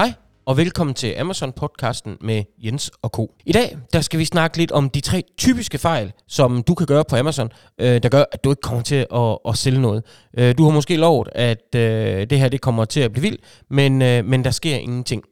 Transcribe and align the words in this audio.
Hej 0.00 0.12
og 0.46 0.56
velkommen 0.56 0.94
til 0.94 1.12
Amazon-podcasten 1.12 2.10
med 2.20 2.42
Jens 2.58 2.90
og 3.02 3.10
Co. 3.10 3.34
I 3.46 3.52
dag 3.52 3.76
der 3.92 4.00
skal 4.00 4.18
vi 4.18 4.24
snakke 4.24 4.56
lidt 4.56 4.72
om 4.72 4.90
de 4.90 5.00
tre 5.00 5.22
typiske 5.38 5.78
fejl, 5.78 6.12
som 6.28 6.62
du 6.62 6.74
kan 6.74 6.86
gøre 6.86 7.04
på 7.04 7.16
Amazon, 7.16 7.52
øh, 7.78 8.02
der 8.02 8.08
gør, 8.08 8.24
at 8.32 8.44
du 8.44 8.50
ikke 8.50 8.62
kommer 8.62 8.82
til 8.82 9.06
at, 9.14 9.38
at 9.48 9.58
sælge 9.58 9.80
noget. 9.80 10.04
Øh, 10.38 10.54
du 10.58 10.64
har 10.64 10.70
måske 10.70 10.96
lovet, 10.96 11.28
at 11.32 11.74
øh, 11.74 12.26
det 12.30 12.38
her 12.38 12.48
det 12.48 12.60
kommer 12.60 12.84
til 12.84 13.00
at 13.00 13.12
blive 13.12 13.22
vildt, 13.22 13.40
men, 13.70 14.02
øh, 14.02 14.24
men 14.24 14.44
der 14.44 14.50
sker 14.50 14.76
ingenting. 14.76 15.22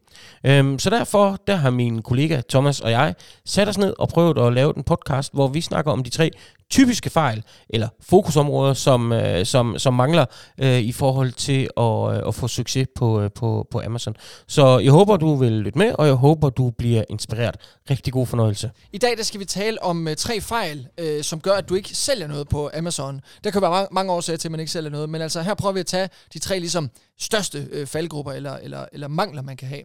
Øhm, 0.43 0.79
så 0.79 0.89
derfor 0.89 1.37
der 1.47 1.55
har 1.55 1.69
min 1.69 2.01
kollega 2.01 2.41
Thomas 2.49 2.79
og 2.79 2.91
jeg 2.91 3.15
sat 3.45 3.67
os 3.67 3.77
ned 3.77 3.93
og 3.99 4.09
prøvet 4.09 4.37
at 4.37 4.53
lave 4.53 4.77
en 4.77 4.83
podcast, 4.83 5.33
hvor 5.33 5.47
vi 5.47 5.61
snakker 5.61 5.91
om 5.91 6.03
de 6.03 6.09
tre 6.09 6.31
typiske 6.69 7.09
fejl 7.09 7.43
eller 7.69 7.87
fokusområder, 8.01 8.73
som, 8.73 9.11
øh, 9.11 9.45
som, 9.45 9.79
som 9.79 9.93
mangler 9.93 10.25
øh, 10.57 10.79
i 10.79 10.91
forhold 10.91 11.31
til 11.31 11.69
at, 11.77 12.17
øh, 12.17 12.27
at 12.27 12.35
få 12.35 12.47
succes 12.47 12.87
på, 12.95 13.21
øh, 13.21 13.31
på, 13.35 13.67
på 13.71 13.81
Amazon. 13.85 14.15
Så 14.47 14.79
jeg 14.79 14.91
håber, 14.91 15.17
du 15.17 15.35
vil 15.35 15.51
lytte 15.51 15.77
med, 15.77 15.95
og 15.99 16.07
jeg 16.07 16.13
håber, 16.13 16.49
du 16.49 16.69
bliver 16.69 17.03
inspireret. 17.09 17.55
Rigtig 17.89 18.13
god 18.13 18.27
fornøjelse. 18.27 18.71
I 18.93 18.97
dag 18.97 19.17
der 19.17 19.23
skal 19.23 19.39
vi 19.39 19.45
tale 19.45 19.83
om 19.83 20.07
uh, 20.07 20.13
tre 20.13 20.41
fejl, 20.41 20.87
uh, 21.01 21.21
som 21.21 21.39
gør, 21.41 21.53
at 21.53 21.69
du 21.69 21.75
ikke 21.75 21.89
sælger 21.89 22.27
noget 22.27 22.49
på 22.49 22.69
Amazon. 22.77 23.21
Der 23.43 23.51
kan 23.51 23.61
være 23.61 23.71
mange, 23.71 23.87
mange 23.91 24.11
årsager 24.11 24.37
til, 24.37 24.47
at 24.47 24.51
man 24.51 24.59
ikke 24.59 24.71
sælger 24.71 24.89
noget, 24.89 25.09
men 25.09 25.21
altså 25.21 25.41
her 25.41 25.53
prøver 25.53 25.73
vi 25.73 25.79
at 25.79 25.85
tage 25.85 26.09
de 26.33 26.39
tre 26.39 26.59
ligesom 26.59 26.89
største 27.19 27.67
uh, 27.81 27.87
faldgrupper 27.87 28.31
eller, 28.31 28.57
eller, 28.57 28.85
eller 28.93 29.07
mangler, 29.07 29.41
man 29.41 29.57
kan 29.57 29.67
have. 29.67 29.81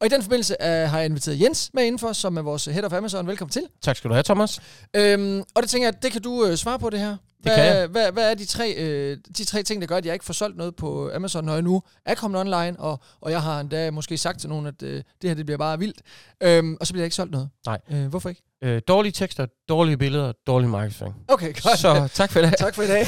Og 0.00 0.06
i 0.06 0.08
den 0.08 0.22
forbindelse 0.22 0.56
uh, 0.60 0.66
har 0.66 0.98
jeg 0.98 1.06
inviteret 1.06 1.40
Jens 1.40 1.70
med 1.74 1.84
indenfor, 1.84 2.12
som 2.12 2.36
er 2.36 2.42
vores 2.42 2.64
head 2.64 2.84
of 2.84 2.92
Amazon. 2.92 3.26
Velkommen 3.26 3.52
til. 3.52 3.62
Tak 3.82 3.96
skal 3.96 4.08
du 4.08 4.14
have, 4.14 4.22
Thomas. 4.22 4.60
Øhm, 4.96 5.42
og 5.54 5.62
det 5.62 5.70
tænker 5.70 5.86
jeg, 5.86 6.02
det 6.02 6.12
kan 6.12 6.19
du 6.20 6.30
uh, 6.30 6.54
svare 6.54 6.78
på 6.78 6.90
det 6.90 7.00
her. 7.00 7.16
Hvad, 7.42 7.54
kan 7.54 7.64
jeg. 7.64 7.86
Hvad, 7.86 8.12
hvad 8.12 8.30
er 8.30 8.34
de 8.34 8.44
tre, 8.44 8.74
øh, 8.76 9.18
de 9.36 9.44
tre 9.44 9.62
ting, 9.62 9.80
der 9.80 9.86
gør, 9.86 9.96
at 9.96 10.06
jeg 10.06 10.12
ikke 10.12 10.24
får 10.24 10.34
solgt 10.34 10.56
noget 10.56 10.76
på 10.76 11.10
Amazon, 11.14 11.44
når 11.44 11.52
jeg 11.52 11.62
nu 11.62 11.82
er 12.06 12.14
kommet 12.14 12.40
online, 12.40 12.80
og, 12.80 13.00
og 13.20 13.30
jeg 13.30 13.42
har 13.42 13.60
endda 13.60 13.90
måske 13.90 14.18
sagt 14.18 14.40
til 14.40 14.48
nogen, 14.48 14.66
at 14.66 14.82
øh, 14.82 15.02
det 15.22 15.30
her 15.30 15.34
det 15.34 15.46
bliver 15.46 15.58
bare 15.58 15.78
vildt, 15.78 16.02
øhm, 16.42 16.76
og 16.80 16.86
så 16.86 16.92
bliver 16.92 17.02
jeg 17.02 17.06
ikke 17.06 17.16
solgt 17.16 17.32
noget? 17.32 17.48
Nej. 17.66 17.78
Øh, 17.90 18.06
hvorfor 18.06 18.28
ikke? 18.28 18.42
Øh, 18.62 18.82
dårlige 18.88 19.12
tekster, 19.12 19.46
dårlige 19.68 19.96
billeder, 19.96 20.32
dårlig 20.46 20.68
markedsføring. 20.68 21.14
Okay, 21.28 21.52
godt. 21.62 21.78
Så 21.78 22.08
tak 22.14 22.32
for 22.32 22.40
det. 22.40 22.54
tak 22.58 22.74
for 22.74 22.82
i 22.82 22.86
dag. 22.86 23.06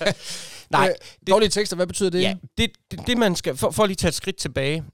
Nej, 0.70 0.88
øh, 0.88 0.94
dårlige 1.28 1.48
tekster, 1.48 1.76
hvad 1.76 1.86
betyder 1.86 2.10
det? 2.10 2.22
Ja, 2.22 2.34
det, 2.58 2.70
det, 2.90 3.06
det 3.06 3.18
man 3.18 3.36
skal, 3.36 3.56
for, 3.56 3.70
for 3.70 3.86
lige 3.86 3.94
at 3.94 3.98
tage 3.98 4.08
et 4.08 4.14
skridt 4.14 4.36
tilbage. 4.36 4.84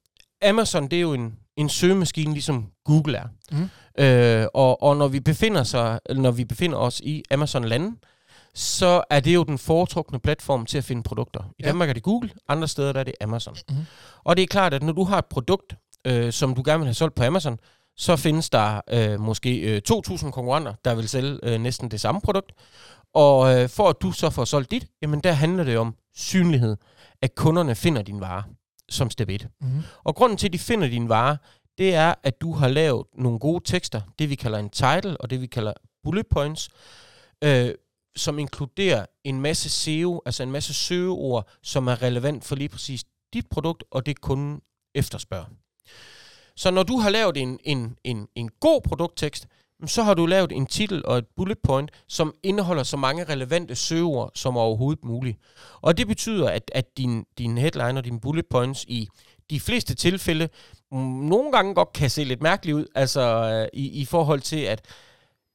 Amazon, 0.42 0.88
det 0.88 0.96
er 0.96 1.00
jo 1.00 1.12
en, 1.12 1.34
en 1.56 1.68
søgemaskine, 1.68 2.32
ligesom 2.32 2.66
Google 2.84 3.18
er. 3.18 3.26
Mhm. 3.52 3.70
Øh, 3.98 4.46
og, 4.54 4.82
og 4.82 4.96
når 4.96 5.08
vi 5.08 5.20
befinder 5.20 5.62
sig, 5.62 6.00
når 6.14 6.30
vi 6.30 6.44
befinder 6.44 6.78
os 6.78 7.00
i 7.00 7.22
Amazon-landen, 7.30 7.98
så 8.54 9.02
er 9.10 9.20
det 9.20 9.34
jo 9.34 9.42
den 9.42 9.58
foretrukne 9.58 10.18
platform 10.18 10.66
til 10.66 10.78
at 10.78 10.84
finde 10.84 11.02
produkter. 11.02 11.40
I 11.58 11.62
Ja. 11.62 11.66
Danmark 11.66 11.88
er 11.88 11.92
det 11.92 12.02
Google, 12.02 12.30
andre 12.48 12.68
steder 12.68 12.92
der 12.92 13.00
er 13.00 13.04
det 13.04 13.14
Amazon. 13.20 13.56
Mhm. 13.68 13.78
Og 14.24 14.36
det 14.36 14.42
er 14.42 14.46
klart, 14.46 14.74
at 14.74 14.82
når 14.82 14.92
du 14.92 15.04
har 15.04 15.18
et 15.18 15.24
produkt, 15.26 15.76
øh, 16.04 16.32
som 16.32 16.54
du 16.54 16.62
gerne 16.64 16.78
vil 16.78 16.86
have 16.86 16.94
solgt 16.94 17.14
på 17.14 17.22
Amazon, 17.24 17.58
så 17.96 18.16
findes 18.16 18.50
der 18.50 18.80
øh, 18.90 19.20
måske 19.20 19.58
øh, 19.60 19.80
2.000 19.90 20.30
konkurrenter, 20.30 20.74
der 20.84 20.94
vil 20.94 21.08
sælge 21.08 21.38
øh, 21.42 21.60
næsten 21.60 21.90
det 21.90 22.00
samme 22.00 22.20
produkt. 22.20 22.52
Og 23.14 23.54
øh, 23.62 23.68
for 23.68 23.88
at 23.88 23.96
du 24.02 24.12
så 24.12 24.30
får 24.30 24.44
solgt 24.44 24.70
dit, 24.70 24.86
jamen 25.02 25.20
der 25.20 25.32
handler 25.32 25.64
det 25.64 25.78
om 25.78 25.94
synlighed, 26.16 26.76
at 27.22 27.34
kunderne 27.34 27.74
finder 27.74 28.02
din 28.02 28.20
vare 28.20 28.42
som 28.88 29.10
step 29.10 29.28
1. 29.28 29.48
Mm-hmm. 29.60 29.82
Og 30.04 30.14
grunden 30.14 30.38
til, 30.38 30.46
at 30.48 30.52
de 30.52 30.58
finder 30.58 30.88
din 30.88 31.08
vare, 31.08 31.36
det 31.78 31.94
er, 31.94 32.14
at 32.22 32.40
du 32.40 32.52
har 32.52 32.68
lavet 32.68 33.06
nogle 33.14 33.38
gode 33.38 33.64
tekster, 33.64 34.00
det 34.18 34.30
vi 34.30 34.34
kalder 34.34 34.58
en 34.58 34.70
title, 34.70 35.20
og 35.20 35.30
det 35.30 35.40
vi 35.40 35.46
kalder 35.46 35.72
bullet 36.04 36.26
points, 36.26 36.68
øh, 37.44 37.74
som 38.16 38.38
inkluderer 38.38 39.06
en 39.24 39.40
masse 39.40 39.70
SEO, 39.70 40.22
altså 40.26 40.42
en 40.42 40.50
masse 40.50 40.74
søgeord, 40.74 41.48
som 41.62 41.86
er 41.86 42.02
relevant 42.02 42.44
for 42.44 42.56
lige 42.56 42.68
præcis 42.68 43.04
dit 43.32 43.46
produkt, 43.46 43.84
og 43.90 44.06
det 44.06 44.20
kunden 44.20 44.60
efterspørger. 44.94 45.46
Så 46.56 46.70
når 46.70 46.82
du 46.82 46.98
har 46.98 47.10
lavet 47.10 47.36
en, 47.36 47.58
en, 47.64 47.96
en, 48.04 48.28
en 48.34 48.50
god 48.60 48.80
produkttekst, 48.80 49.46
så 49.86 50.02
har 50.02 50.14
du 50.14 50.26
lavet 50.26 50.52
en 50.52 50.66
titel 50.66 51.06
og 51.06 51.18
et 51.18 51.26
bullet 51.36 51.58
point, 51.58 51.90
som 52.08 52.34
indeholder 52.42 52.82
så 52.82 52.96
mange 52.96 53.24
relevante 53.24 53.74
søgeord 53.74 54.30
som 54.34 54.56
overhovedet 54.56 55.04
muligt. 55.04 55.38
Og 55.80 55.98
det 55.98 56.06
betyder, 56.06 56.50
at, 56.50 56.70
at 56.74 56.96
din, 56.96 57.24
din 57.38 57.58
headline 57.58 57.98
og 57.98 58.04
dine 58.04 58.20
bullet 58.20 58.46
points 58.46 58.84
i 58.88 59.08
de 59.50 59.60
fleste 59.60 59.94
tilfælde 59.94 60.48
nogle 61.02 61.52
gange 61.52 61.74
godt 61.74 61.92
kan 61.92 62.10
se 62.10 62.24
lidt 62.24 62.42
mærkeligt 62.42 62.74
ud, 62.76 62.86
altså 62.94 63.20
øh, 63.20 63.68
i, 63.80 64.00
i 64.00 64.04
forhold 64.04 64.40
til, 64.40 64.56
at 64.60 64.80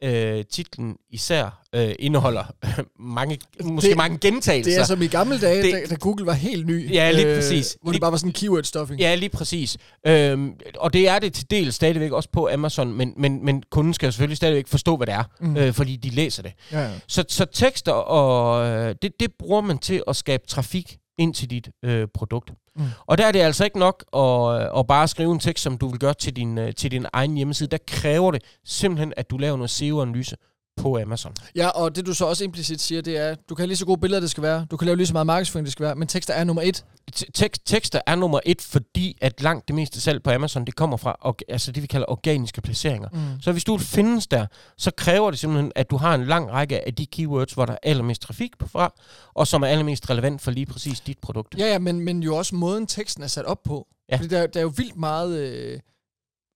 øh, 0.04 0.46
titlen 0.52 0.96
især 1.10 1.62
øh, 1.76 1.92
indeholder 2.00 2.44
mange, 3.00 3.40
måske 3.64 3.88
Det- 3.90 3.98
mange 3.98 4.18
gentagelser. 4.18 4.72
Det 4.72 4.80
er 4.80 4.84
som 4.86 5.02
i 5.02 5.08
gamle 5.08 5.40
dage, 5.42 5.64
Det- 5.64 5.74
da, 5.74 5.86
da 5.90 5.96
Google 5.96 6.26
var 6.26 6.34
helt 6.34 6.66
ny. 6.68 6.94
Ja, 6.94 7.12
lige 7.12 7.36
præcis. 7.36 7.78
Hvor 7.82 7.92
Lige- 7.92 7.94
det 7.94 8.02
bare 8.02 8.12
var 8.12 8.18
sådan 8.18 8.34
keyword-stuffing. 8.38 9.00
Ja, 9.00 9.16
lige 9.16 9.30
præcis. 9.30 9.78
Øhm, 10.08 10.54
og 10.78 10.94
det 10.94 11.08
er 11.08 11.20
det 11.20 11.34
til 11.34 11.50
del 11.52 11.74
stadigvæk 11.74 12.12
også 12.12 12.30
på 12.32 12.50
Amazon, 12.54 12.94
men, 12.94 13.14
men, 13.18 13.46
men 13.46 13.64
kunden 13.72 13.94
skal 13.94 14.14
selvfølgelig 14.14 14.38
stadigvæk 14.38 14.68
forstå, 14.68 14.98
hvad 14.98 15.08
det 15.08 15.14
er, 15.16 15.24
mm. 15.40 15.58
øh, 15.58 15.74
fordi 15.74 15.96
de 15.96 16.10
læser 16.10 16.44
det. 16.44 16.52
ja, 16.72 16.82
ja. 16.82 16.92
Så, 17.08 17.24
så 17.30 17.46
tekster, 17.46 17.92
og 17.92 18.68
øh, 18.68 18.96
det, 19.02 19.12
det 19.20 19.32
bruger 19.40 19.62
man 19.62 19.78
til 19.78 20.04
at 20.08 20.16
skabe 20.16 20.44
trafik 20.48 20.98
ind 21.20 21.34
til 21.34 21.50
dit 21.50 21.70
øh, 21.84 22.08
produkt. 22.14 22.54
Mm. 22.76 22.84
Og 23.06 23.18
der 23.18 23.26
er 23.26 23.32
det 23.32 23.40
altså 23.40 23.64
ikke 23.64 23.80
nok 23.80 24.06
at, 24.16 24.80
at 24.80 24.88
bare 24.88 25.08
skrive 25.08 25.32
en 25.32 25.40
tekst, 25.40 25.64
som 25.64 25.78
du 25.78 25.88
vil 25.88 26.00
gøre 26.00 26.14
til 26.14 26.36
din, 26.36 26.58
øh, 26.58 26.74
til 26.74 26.92
din 26.92 27.06
egen 27.14 27.36
hjemmeside. 27.36 27.70
Der 27.70 27.78
kræver 27.88 28.32
det 28.32 28.44
simpelthen, 28.66 29.14
at 29.18 29.30
du 29.30 29.38
laver 29.38 29.58
noget 29.58 29.70
SEO-analyse 29.70 30.36
på 30.80 30.98
Amazon. 30.98 31.34
ja, 31.56 31.68
og 31.68 31.96
det 31.96 32.06
du 32.06 32.14
så 32.14 32.26
også 32.26 32.44
implicit 32.44 32.82
siger, 32.82 33.02
det 33.02 33.18
er, 33.18 33.36
du 33.36 33.56
kan 33.56 33.62
have 33.64 33.68
lige 33.68 33.78
så 33.78 33.86
gode 33.86 34.02
billeder, 34.02 34.20
det 34.20 34.30
skal 34.30 34.44
være. 34.44 34.66
Du 34.72 34.78
kan 34.78 34.86
lave 34.86 34.96
lige 34.98 35.08
så 35.08 35.14
meget 35.14 35.26
markedsføring, 35.26 35.66
det 35.66 35.72
skal 35.72 35.84
være. 35.86 35.96
Men 35.96 36.08
tekster 36.08 36.34
er 36.34 36.44
nummer 36.44 36.62
et. 36.62 36.86
Te- 37.14 37.32
Tekst, 37.34 37.62
tekster 37.66 38.02
er 38.08 38.16
nummer 38.16 38.40
et, 38.46 38.62
fordi 38.62 39.18
at 39.22 39.42
langt 39.42 39.68
det 39.68 39.76
meste 39.76 40.02
salg 40.02 40.24
på 40.24 40.32
Amazon, 40.32 40.66
det 40.66 40.76
kommer 40.76 40.98
fra 40.98 41.16
orga- 41.26 41.46
altså 41.54 41.72
det, 41.72 41.84
vi 41.84 41.88
kalder 41.88 42.06
organiske 42.10 42.62
placeringer. 42.62 43.10
Mm. 43.14 43.42
Så 43.42 43.52
hvis 43.52 43.64
du 43.64 43.78
findes 43.78 44.28
der, 44.28 44.46
så 44.78 44.92
kræver 44.98 45.32
det 45.32 45.40
simpelthen, 45.40 45.72
at 45.76 45.90
du 45.90 45.98
har 45.98 46.16
en 46.16 46.26
lang 46.26 46.52
række 46.52 46.88
af 46.88 46.94
de 46.96 47.06
keywords, 47.06 47.54
hvor 47.54 47.66
der 47.66 47.74
er 47.74 47.78
allermest 47.84 48.22
trafik 48.22 48.58
på 48.60 48.68
fra, 48.68 48.94
og 49.34 49.48
som 49.48 49.64
er 49.64 49.68
allermest 49.68 50.10
relevant 50.10 50.42
for 50.42 50.52
lige 50.52 50.66
præcis 50.66 51.00
dit 51.00 51.18
produkt. 51.20 51.56
Ja, 51.58 51.66
ja, 51.66 51.80
men, 51.80 52.00
men 52.02 52.24
jo 52.24 52.36
også 52.36 52.56
måden 52.56 52.88
teksten 52.88 53.24
er 53.24 53.28
sat 53.28 53.46
op 53.46 53.64
på. 53.64 53.88
Ja. 54.12 54.16
Fordi 54.18 54.28
der, 54.28 54.48
der 54.48 54.60
er 54.60 54.64
jo 54.64 54.74
vildt 54.78 54.96
meget 54.98 55.40
øh, 55.40 55.80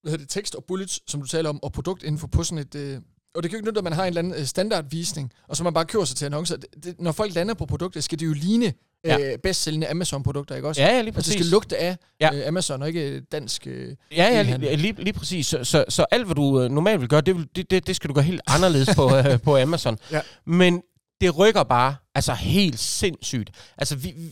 hvad 0.01 0.11
hedder 0.11 0.17
det, 0.25 0.29
tekst 0.29 0.55
og 0.55 0.63
bullets, 0.67 1.11
som 1.11 1.21
du 1.21 1.27
taler 1.27 1.49
om, 1.49 1.63
og 1.63 1.71
produktinfo 1.71 2.27
på 2.27 2.43
sådan 2.43 2.57
et... 2.57 2.75
Øh, 2.75 2.97
og 3.35 3.43
det 3.43 3.51
kan 3.51 3.57
jo 3.57 3.59
ikke 3.59 3.67
nytte, 3.69 3.77
at 3.77 3.83
man 3.83 3.93
har 3.93 4.03
en 4.03 4.07
eller 4.07 4.19
anden 4.21 4.33
øh, 4.33 4.45
standardvisning, 4.45 5.31
og 5.47 5.57
så 5.57 5.63
man 5.63 5.73
bare 5.73 5.85
kører 5.85 6.05
sig 6.05 6.17
til 6.17 6.25
annoncer. 6.25 6.55
Det, 6.57 6.67
det, 6.83 6.95
når 7.01 7.11
folk 7.11 7.35
lander 7.35 7.53
på 7.53 7.65
produktet, 7.65 8.03
skal 8.03 8.19
det 8.19 8.25
jo 8.25 8.33
ligne 8.33 8.73
Ja. 9.05 9.17
øh, 9.19 9.37
bedst 9.39 9.61
sælgende 9.63 9.87
Amazon-produkter, 9.87 10.55
ikke 10.55 10.67
også? 10.67 10.81
Ja, 10.81 10.87
ja, 10.87 10.93
lige 10.93 10.97
Altså, 10.99 11.11
det 11.11 11.15
præcis. 11.15 11.33
skal 11.33 11.45
lugte 11.45 11.77
af 11.77 11.97
Ja. 12.21 12.29
øh, 12.33 12.47
Amazon, 12.47 12.81
og 12.81 12.87
ikke 12.87 13.19
dansk... 13.21 13.67
Øh, 13.67 13.95
Ja, 14.11 14.23
ja, 14.23 14.41
e-handel. 14.41 14.59
lige, 14.59 14.75
lige, 14.75 15.03
lige 15.03 15.13
præcis. 15.13 15.47
Så, 15.47 15.63
så, 15.63 15.85
så 15.89 16.05
alt, 16.11 16.25
hvad 16.25 16.35
du 16.35 16.61
øh, 16.61 16.71
normalt 16.71 17.01
vil 17.01 17.09
gøre, 17.09 17.21
det, 17.21 17.35
vil, 17.35 17.47
det, 17.55 17.71
det, 17.71 17.87
det 17.87 17.95
skal 17.95 18.07
du 18.09 18.13
gøre 18.13 18.23
helt 18.23 18.41
anderledes 18.47 18.89
på, 18.95 19.15
øh, 19.17 19.41
på 19.41 19.57
Amazon. 19.57 19.97
Ja. 20.11 20.21
Men 20.45 20.81
det 21.21 21.37
rykker 21.37 21.63
bare 21.63 21.95
altså 22.15 22.33
helt 22.33 22.79
sindssygt. 22.79 23.49
Altså, 23.77 23.95
vi, 23.95 24.13
vi, 24.17 24.31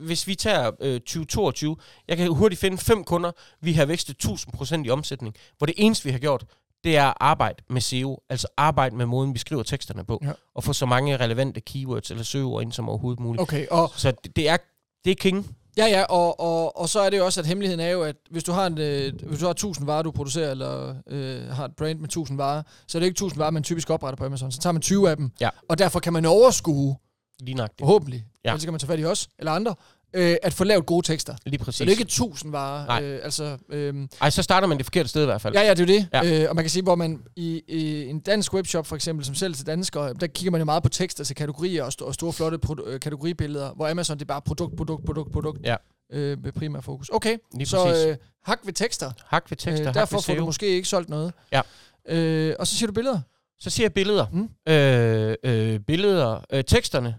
hvis 0.00 0.26
vi 0.26 0.34
tager 0.34 0.70
øh, 0.80 1.00
2022, 1.00 1.76
jeg 2.08 2.16
kan 2.16 2.28
hurtigt 2.28 2.60
finde 2.60 2.78
fem 2.78 3.04
kunder, 3.04 3.32
vi 3.60 3.72
har 3.72 3.84
vækstet 3.86 4.16
1000% 4.24 4.82
i 4.84 4.90
omsætning, 4.90 5.34
hvor 5.58 5.66
det 5.66 5.74
eneste, 5.78 6.04
vi 6.04 6.10
har 6.10 6.18
gjort, 6.18 6.44
det 6.84 6.96
er 6.96 7.04
at 7.06 7.14
arbejde 7.20 7.62
med 7.70 7.80
SEO, 7.80 8.22
altså 8.28 8.48
arbejde 8.56 8.96
med 8.96 9.06
måden, 9.06 9.34
vi 9.34 9.38
skriver 9.38 9.62
teksterne 9.62 10.04
på, 10.04 10.18
Ja. 10.22 10.32
og 10.54 10.64
få 10.64 10.72
så 10.72 10.86
mange 10.86 11.16
relevante 11.16 11.60
keywords 11.60 12.10
eller 12.10 12.24
søgeord 12.24 12.62
ind 12.62 12.72
som 12.72 12.88
overhovedet 12.88 13.20
muligt. 13.20 13.42
okay, 13.42 13.66
og 13.70 13.90
Så 13.96 14.10
det, 14.24 14.36
det 14.36 14.48
er 14.48 14.56
det 15.04 15.10
er 15.10 15.14
king. 15.14 15.56
Ja, 15.76 15.86
ja, 15.86 16.02
og, 16.02 16.40
og, 16.40 16.78
og 16.80 16.88
så 16.88 17.00
er 17.00 17.10
det 17.10 17.18
jo 17.18 17.24
også, 17.24 17.40
at 17.40 17.46
hemmeligheden 17.46 17.80
er 17.80 17.88
jo, 17.90 18.02
at 18.02 18.16
hvis 18.30 18.44
du 18.44 18.52
har, 18.52 18.66
en, 18.66 18.78
øh, 18.78 19.12
hvis 19.26 19.38
du 19.38 19.44
har 19.44 19.50
1000 19.52 19.86
varer, 19.86 20.02
du 20.02 20.10
producerer, 20.10 20.50
eller 20.50 20.94
øh, 21.06 21.46
har 21.48 21.64
et 21.64 21.76
brand 21.76 21.98
med 21.98 22.08
1000 22.08 22.38
varer, 22.38 22.62
så 22.86 22.98
er 22.98 23.00
det 23.00 23.06
ikke 23.06 23.14
1000 23.14 23.38
varer, 23.38 23.50
man 23.50 23.62
typisk 23.62 23.90
opretter 23.90 24.16
på 24.16 24.24
Amazon. 24.24 24.52
Så 24.52 24.58
tager 24.60 24.72
man 24.72 24.82
20 24.82 25.10
af 25.10 25.16
dem, 25.16 25.30
Ja. 25.40 25.48
og 25.68 25.78
derfor 25.78 26.00
kan 26.00 26.12
man 26.12 26.24
overskue, 26.26 26.96
Lige 27.40 27.54
nøjagtigt. 27.54 27.80
forhåbentlig, 27.80 28.24
Ja. 28.44 28.50
ellers 28.50 28.64
kan 28.64 28.72
man 28.72 28.80
tage 28.80 28.86
fat 28.88 29.00
i 29.00 29.04
os, 29.04 29.28
eller 29.38 29.52
andre, 29.52 29.74
øh, 30.14 30.36
at 30.42 30.54
få 30.54 30.64
lavet 30.64 30.86
gode 30.86 31.06
tekster. 31.06 31.34
Lige 31.46 31.58
præcis. 31.64 31.78
Så 31.78 31.84
det 31.84 31.88
er 31.88 31.92
ikke 31.92 32.02
1000 32.02 32.52
varer. 32.52 32.86
Nej. 32.86 33.02
Øh, 33.04 33.20
altså, 33.22 33.56
øh, 33.68 34.08
Ej, 34.20 34.30
så 34.30 34.42
starter 34.42 34.66
man 34.68 34.76
det 34.78 34.86
forkerte 34.86 35.08
sted 35.08 35.22
i 35.22 35.24
hvert 35.24 35.40
fald. 35.40 35.54
ja, 35.54 35.60
ja, 35.62 35.74
det 35.74 35.90
er 35.90 35.94
jo 35.94 36.00
det. 36.00 36.08
Ja. 36.30 36.42
Øh, 36.42 36.48
og 36.50 36.56
man 36.56 36.64
kan 36.64 36.70
sige, 36.70 36.82
hvor 36.82 36.94
man 36.94 37.22
i, 37.36 37.62
i 37.68 38.06
en 38.06 38.20
dansk 38.20 38.54
webshop 38.54 38.86
for 38.86 38.96
eksempel, 38.96 39.24
som 39.26 39.34
sælger 39.34 39.56
til 39.56 39.66
danskere, 39.66 40.14
der 40.20 40.26
kigger 40.26 40.50
man 40.50 40.60
jo 40.60 40.64
meget 40.64 40.82
på 40.82 40.88
tekster 40.88 41.24
til 41.24 41.36
kategorier 41.36 41.82
og, 41.84 41.88
st- 42.00 42.04
og 42.04 42.14
store, 42.14 42.32
flotte 42.32 42.58
pro- 42.66 42.88
øh, 42.88 43.00
kategoribilleder, 43.00 43.72
hvor 43.74 43.88
Amazon 43.88 44.16
det 44.16 44.22
er 44.22 44.26
bare 44.26 44.42
produkt, 44.42 44.76
produkt, 44.76 45.04
produkt, 45.04 45.32
produkt. 45.32 45.58
Ja. 45.64 45.76
Øh, 46.12 46.42
med 46.44 46.52
primær 46.52 46.80
fokus. 46.80 47.08
Okay, 47.12 47.36
Lige 47.54 47.66
så 47.66 47.84
præcis. 47.84 48.06
øh, 48.06 48.16
hak 48.44 48.58
ved 48.64 48.72
tekster. 48.72 49.10
Hak 49.26 49.50
ved 49.50 49.56
tekster, 49.56 49.88
Øh, 49.88 49.94
derfor 49.94 50.16
ved 50.16 50.22
får 50.22 50.34
du 50.34 50.44
måske 50.44 50.66
ikke 50.68 50.88
solgt 50.88 51.08
noget. 51.08 51.32
Ja. 51.52 51.60
Øh, 52.08 52.54
og 52.58 52.66
så 52.66 52.76
siger 52.76 52.86
du 52.86 52.92
billeder. 52.92 53.20
Så 53.60 53.70
siger 53.70 53.84
jeg 53.84 53.92
billeder. 53.92 54.26
Mm. 54.32 54.48
Øh, 54.72 55.34
øh, 55.44 55.80
billeder. 55.80 56.40
Øh, 56.52 56.64
teksterne, 56.64 57.16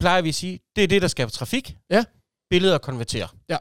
plejer 0.00 0.22
vi 0.22 0.28
at 0.28 0.34
sige, 0.34 0.60
det 0.76 0.84
er 0.84 0.88
det, 0.88 1.02
der 1.02 1.08
skaber 1.08 1.30
trafik. 1.30 1.76
Ja. 1.90 2.04
Billeder 2.50 2.78
konverterer. 2.78 3.36
Ja. 3.48 3.56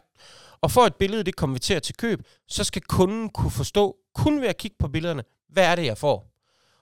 Og 0.61 0.71
for 0.71 0.81
at 0.81 0.95
billedet 0.95 1.25
det 1.25 1.35
konverterer 1.35 1.79
til 1.79 1.95
køb, 1.95 2.19
så 2.47 2.63
skal 2.63 2.81
kunden 2.81 3.29
kunne 3.29 3.51
forstå, 3.51 3.95
kun 4.15 4.41
ved 4.41 4.47
at 4.47 4.57
kigge 4.57 4.75
på 4.79 4.87
billederne, 4.87 5.23
hvad 5.49 5.65
er 5.65 5.75
det, 5.75 5.85
jeg 5.85 5.97
får. 5.97 6.35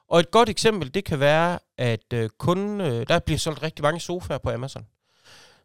Og 0.09 0.19
et 0.19 0.31
godt 0.31 0.49
eksempel, 0.49 0.93
det 0.93 1.05
kan 1.05 1.19
være, 1.19 1.59
at 1.77 2.13
øh, 2.13 2.29
kunden, 2.39 2.81
øh, 2.81 3.07
der 3.07 3.19
bliver 3.19 3.37
solgt 3.37 3.63
rigtig 3.63 3.83
mange 3.83 3.99
sofaer 3.99 4.37
på 4.37 4.49
Amazon. 4.49 4.85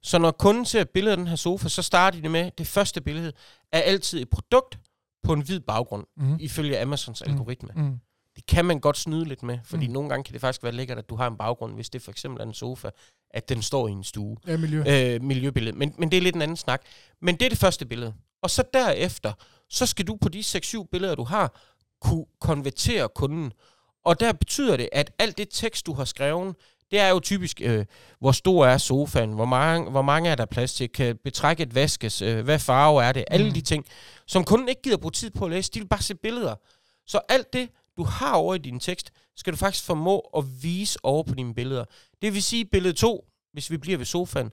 Så 0.02 0.19
når 0.19 0.31
kunden 0.31 0.64
ser 0.64 0.81
et 0.81 0.90
billede 0.90 1.12
af 1.12 1.16
den 1.16 1.26
her 1.26 1.37
sofa, 1.37 1.69
så 1.69 1.82
starter 1.82 2.20
de 2.20 2.28
med, 2.28 2.50
det 2.58 2.66
første 2.66 3.00
billede 3.00 3.32
er 3.72 3.81
altid 3.81 4.22
et 4.22 4.31
produkt 4.31 4.78
på 5.22 5.32
en 5.32 5.40
hvid 5.40 5.60
baggrund, 5.60 6.06
Mm. 6.16 6.37
ifølge 6.40 6.81
Amazons 6.81 7.22
Mm. 7.26 7.32
algoritme. 7.32 7.70
Mm. 7.76 7.99
Det 8.37 8.46
kan 8.46 8.64
man 8.64 8.81
godt 8.81 8.96
snyde 8.96 9.25
lidt 9.25 9.43
med, 9.43 9.58
fordi 9.64 9.87
Mm. 9.87 9.93
nogle 9.93 10.08
gange 10.08 10.25
kan 10.25 10.32
det 10.32 10.40
faktisk 10.40 10.62
være 10.62 10.73
lækkert, 10.73 10.99
at 10.99 11.08
du 11.08 11.17
har 11.17 11.26
en 11.26 11.37
baggrund, 11.37 11.75
hvis 11.75 11.90
det 11.90 12.02
for 12.02 12.11
eksempel 12.11 12.40
er 12.40 12.46
en 12.46 12.55
sofa, 12.55 12.90
at 13.31 13.49
den 13.49 13.62
står 13.62 13.88
i 13.88 13.90
en 13.90 14.05
stue. 14.05 14.37
Ja, 14.46 14.56
miljø. 14.56 14.84
Øh, 14.87 15.23
miljøbillede. 15.23 15.76
Men, 15.76 15.94
men 15.99 16.11
det 16.11 16.17
er 16.17 16.20
lidt 16.20 16.34
en 16.37 16.43
anden 16.43 16.56
snak. 16.56 16.82
Men 17.23 17.34
det 17.37 17.44
er 17.44 17.49
det 17.49 17.58
første 17.58 17.87
billede. 17.87 18.14
Og 18.43 18.50
så 18.50 18.64
derefter, 18.75 19.32
så 19.70 19.87
skal 19.87 20.06
du 20.06 20.17
på 20.20 20.29
de 20.29 20.40
6-7 20.40 20.88
billeder, 20.93 21.14
du 21.14 21.25
har, 21.25 21.61
kunne 22.00 22.25
konvertere 22.40 23.08
kunden. 23.14 23.52
Og 24.05 24.20
der 24.20 24.32
betyder 24.32 24.76
det, 24.76 24.88
at 24.93 25.12
alt 25.19 25.38
det 25.38 25.49
tekst, 25.50 25.87
du 25.87 25.93
har 25.93 26.05
skrevet, 26.05 26.56
det 26.90 27.00
er 27.00 27.08
jo 27.08 27.20
typisk, 27.20 27.61
øh, 27.64 27.85
hvor 28.20 28.32
stor 28.32 28.67
er 28.67 28.78
sofaen, 28.78 29.32
hvor 29.32 29.44
mange, 29.44 29.90
hvor 29.90 30.02
mange 30.02 30.31
er 30.31 30.35
der 30.35 30.44
plads 30.46 30.75
til, 30.75 30.88
kan 30.88 31.17
betrækket 31.25 31.75
vaskes, 31.75 32.23
øh, 32.23 32.44
hvad 32.44 32.58
farve 32.58 33.05
er 33.05 33.12
det, 33.12 33.25
alle 33.31 33.46
Mm. 33.46 33.52
de 33.55 33.61
ting, 33.61 33.87
som 34.26 34.44
kunden 34.44 34.69
ikke 34.69 34.82
gider 34.82 34.96
bruge 34.96 35.12
tid 35.12 35.31
på 35.31 35.44
at 35.44 35.50
læse, 35.50 35.70
de 35.75 35.81
vil 35.81 35.87
bare 35.88 36.02
se 36.02 36.14
billeder. 36.14 36.55
Så 37.06 37.20
alt 37.28 37.52
det, 37.52 37.69
du 37.97 38.05
har 38.05 38.35
over 38.35 38.55
i 38.55 38.59
din 38.59 38.81
tekst, 38.81 39.12
skal 39.37 39.53
du 39.53 39.56
faktisk 39.56 39.85
formå 39.85 40.19
at 40.19 40.44
vise 40.62 40.99
over 41.03 41.23
på 41.23 41.35
dine 41.35 41.55
billeder. 41.55 41.85
Det 42.23 42.35
vil 42.35 42.43
sige, 42.43 42.65
billede 42.65 42.94
2, 42.94 43.25
hvis 43.53 43.71
vi 43.71 43.77
bliver 43.77 43.99
ved 43.99 44.06
sofaen, 44.06 44.50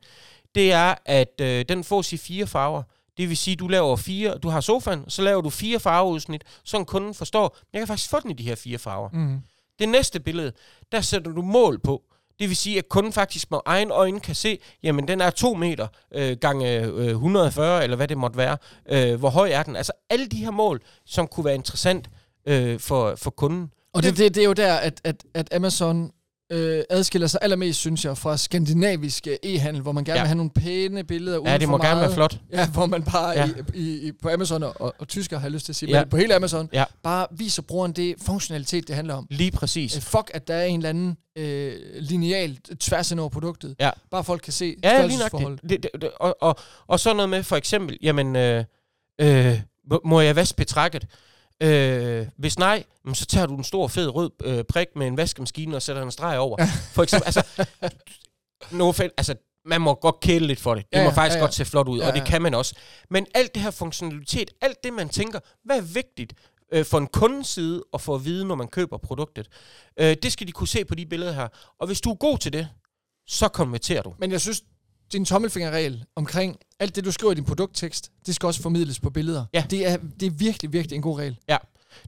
det 0.56 0.72
er, 0.72 0.96
at 1.06 1.42
øh, 1.42 1.66
den 1.70 1.84
får 1.84 2.14
i 2.14 2.18
fire 2.18 2.48
farver. 2.48 2.84
Det 3.18 3.30
vil 3.30 3.38
sige, 3.38 3.56
du 3.56 3.68
laver 3.68 3.96
fire, 3.96 4.38
du 4.38 4.50
har 4.50 4.62
sofaen, 4.62 5.10
så 5.10 5.22
laver 5.22 5.42
du 5.42 5.50
fire 5.50 5.80
farveudsnit, 5.80 6.44
så 6.64 6.84
kunden 6.84 7.14
forstår, 7.14 7.58
jeg 7.74 7.80
kan 7.80 7.88
faktisk 7.88 8.10
få 8.10 8.20
den 8.20 8.32
i 8.32 8.34
de 8.34 8.44
her 8.44 8.56
fire 8.56 8.78
farver. 8.78 9.10
Mm. 9.14 9.40
Det 9.80 9.90
næste 9.90 10.20
billede, 10.20 10.52
der 10.92 11.02
sætter 11.02 11.32
du 11.32 11.42
mål 11.42 11.80
på. 11.80 12.04
Det 12.40 12.50
vil 12.50 12.58
sige, 12.58 12.78
at 12.78 12.90
kunden 12.90 13.14
faktisk 13.14 13.52
med 13.52 13.60
egen 13.66 13.92
øjne 13.92 14.20
kan 14.20 14.36
se, 14.36 14.60
jamen 14.84 15.08
den 15.08 15.22
er 15.22 15.30
2 15.30 15.54
meter 15.54 15.88
øh, 16.14 16.38
gange 16.38 16.82
øh, 16.82 17.08
140, 17.08 17.84
eller 17.84 17.96
hvad 17.96 18.08
det 18.08 18.18
måtte 18.18 18.38
være. 18.38 18.58
Øh, 18.90 19.20
hvor 19.20 19.30
høj 19.30 19.50
er 19.50 19.64
den? 19.64 19.76
Altså 19.76 19.92
alle 20.10 20.28
de 20.28 20.38
her 20.38 20.52
mål, 20.52 20.82
som 21.06 21.28
kunne 21.28 21.46
være 21.46 21.56
interessant 21.56 22.10
øh, 22.50 22.80
for, 22.80 23.16
for 23.16 23.30
kunden. 23.30 23.72
Og 23.94 24.04
det, 24.04 24.18
det, 24.18 24.36
det 24.36 24.42
er 24.42 24.46
jo 24.46 24.54
der, 24.54 24.74
at, 24.76 25.02
at, 25.04 25.24
at 25.34 25.54
Amazon 25.54 26.12
øh, 26.52 26.84
adskiller 26.90 27.28
sig 27.28 27.40
allermest, 27.44 27.80
synes 27.80 28.06
jeg, 28.06 28.18
fra 28.18 28.38
skandinavisk 28.38 29.28
øh, 29.28 29.36
e-handel, 29.46 29.82
hvor 29.82 29.92
man 29.92 30.04
gerne 30.04 30.18
Ja. 30.18 30.24
vil 30.24 30.28
have 30.28 30.36
nogle 30.38 30.52
pæne 30.52 31.04
billeder 31.04 31.38
uden 31.38 31.48
Ja, 31.48 31.54
det 31.58 31.64
for 31.64 31.72
må 31.72 31.78
meget. 31.78 31.90
gerne 31.90 32.02
være 32.02 32.14
flot. 32.14 32.40
Ja, 32.54 32.68
hvor 32.70 32.86
man 32.86 33.04
bare 33.04 33.30
Ja. 33.30 33.46
ja. 33.46 33.52
i, 33.74 33.80
i, 33.80 34.08
i, 34.08 34.12
på 34.22 34.30
Amazon 34.30 34.64
og, 34.64 34.82
og, 34.82 34.94
og 35.00 35.08
tysker 35.08 35.40
har 35.40 35.50
lyst 35.50 35.66
til 35.66 35.72
at 35.72 35.76
sige, 35.76 35.90
Ja. 35.90 36.00
men 36.02 36.10
på 36.10 36.18
hele 36.18 36.36
Amazon, 36.36 36.70
Ja. 36.74 36.84
bare 37.04 37.28
viser 37.32 37.62
brugeren 37.62 37.92
det 37.92 38.16
funktionalitet, 38.22 38.88
det 38.88 38.96
handler 38.96 39.14
om. 39.14 39.28
Lige 39.30 39.52
præcis. 39.52 39.96
Øh, 39.96 40.02
fuck, 40.02 40.32
at 40.34 40.48
der 40.48 40.54
er 40.56 40.66
en 40.66 40.80
eller 40.80 40.90
anden 40.90 41.18
øh, 41.38 41.74
lineal 42.00 42.58
tværs 42.80 43.12
ind 43.12 43.20
over 43.20 43.30
produktet. 43.30 43.76
Ja. 43.80 43.90
Bare 44.12 44.24
folk 44.24 44.42
kan 44.42 44.54
se 44.54 44.76
Ja, 44.84 44.98
størrelsesforholdet. 44.98 45.64
nok 45.64 45.70
det. 45.70 45.84
det, 45.84 46.02
det 46.02 46.10
og, 46.20 46.38
og, 46.42 46.56
og 46.88 47.00
så 47.00 47.14
noget 47.14 47.30
med 47.30 47.44
for 47.44 47.56
eksempel, 47.56 47.98
jamen, 48.02 48.36
øh, 48.36 48.64
øh, 49.22 49.60
må- 49.90 50.02
må 50.06 50.22
jeg 50.22 50.36
vaske 50.36 50.56
betrækket? 50.58 51.08
Øh, 51.64 52.28
hvis 52.38 52.60
nej, 52.60 52.84
så 53.14 53.26
tager 53.26 53.46
du 53.48 53.56
en 53.58 53.64
stor 53.64 53.88
fed 53.88 54.08
rød 54.16 54.32
øh, 54.44 54.64
prik 54.64 54.88
med 54.96 55.08
en 55.08 55.18
vaskemaskine 55.18 55.76
og 55.76 55.82
sætter 55.82 56.02
en 56.02 56.12
streg 56.12 56.40
over. 56.40 56.56
Ja. 56.60 56.70
For 56.94 57.04
eksempel, 57.04 57.26
altså, 57.26 57.66
no 58.72 58.88
offense, 58.88 59.14
altså, 59.18 59.36
man 59.66 59.82
må 59.82 59.94
godt 59.94 60.20
kæle 60.20 60.48
lidt 60.48 60.60
for 60.60 60.76
det. 60.76 60.86
Det 60.94 61.00
Ja, 61.00 61.04
må 61.04 61.12
faktisk 61.12 61.34
ja, 61.36 61.40
ja. 61.40 61.44
godt 61.44 61.54
se 61.54 61.66
flot 61.66 61.88
ud, 61.88 62.00
Ja, 62.00 62.08
og 62.08 62.14
det 62.14 62.26
kan 62.26 62.42
man 62.42 62.54
også. 62.54 62.76
Men 63.10 63.26
alt 63.36 63.54
det 63.56 63.64
her 63.64 63.72
funktionalitet, 63.72 64.52
alt 64.62 64.84
det 64.84 64.94
man 64.94 65.10
tænker, 65.10 65.40
hvad 65.66 65.78
er 65.78 65.82
vigtigt 65.82 66.34
øh, 66.74 66.86
for 66.86 66.98
en 66.98 67.08
kundeside 67.08 67.84
at 67.94 68.02
få 68.02 68.16
at 68.16 68.26
vide, 68.26 68.46
når 68.46 68.56
man 68.56 68.68
køber 68.68 68.98
produktet, 68.98 69.48
øh, 70.00 70.16
det 70.24 70.32
skal 70.32 70.48
de 70.48 70.52
kunne 70.52 70.68
se 70.68 70.86
på 70.86 70.96
de 70.96 71.06
billeder 71.06 71.32
her. 71.32 71.48
Og 71.80 71.88
hvis 71.88 72.02
du 72.02 72.12
er 72.12 72.16
god 72.16 72.38
til 72.38 72.54
det, 72.54 72.68
så 73.28 73.48
konverterer 73.48 74.02
du. 74.02 74.14
Men 74.20 74.32
jeg 74.32 74.42
synes, 74.42 74.64
din 75.14 75.26
tommelfingerregel 75.26 76.06
omkring 76.16 76.58
alt 76.80 76.96
det, 76.96 77.06
du 77.06 77.12
skriver 77.12 77.32
i 77.32 77.36
din 77.36 77.44
produkttekst, 77.46 78.12
det 78.26 78.36
skal 78.36 78.48
også 78.48 78.62
formidles 78.62 79.00
på 79.00 79.10
billeder. 79.10 79.46
Ja. 79.54 79.66
Det, 79.70 79.88
er, 79.88 79.98
det 80.20 80.26
er 80.26 80.30
virkelig, 80.32 80.74
virkelig 80.74 80.96
en 80.96 81.02
god 81.02 81.20
regel. 81.20 81.38
Ja. 81.50 81.58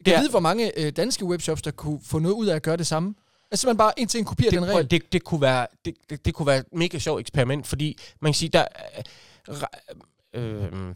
Det 0.06 0.16
er- 0.16 0.22
ved, 0.22 0.30
hvor 0.30 0.40
mange 0.40 0.80
øh, 0.80 0.92
danske 0.92 1.26
webshops, 1.26 1.62
der 1.62 1.72
kunne 1.72 2.00
få 2.04 2.20
noget 2.20 2.36
ud 2.36 2.48
af 2.48 2.56
at 2.56 2.62
gøre 2.64 2.78
det 2.78 2.88
samme. 2.88 3.16
Altså 3.52 3.68
man 3.68 3.78
bare 3.78 4.00
en 4.00 4.08
til 4.08 4.18
en 4.20 4.26
kopiere 4.26 4.52
det, 4.52 4.62
den 4.62 4.70
regel. 4.70 4.92
det, 4.92 5.14
det, 5.14 5.24
kunne 5.24 5.42
være, 5.42 5.68
det, 5.86 5.94
det, 6.10 6.26
det 6.26 6.34
kunne 6.34 6.46
være 6.48 6.58
et 6.58 6.66
mega 6.74 7.00
sjovt 7.00 7.20
eksperiment, 7.20 7.68
fordi 7.68 7.98
man 8.22 8.32
kan 8.32 8.38
sige, 8.38 8.50
der, 8.50 8.66
øh, 10.34 10.64
øh, 10.64 10.96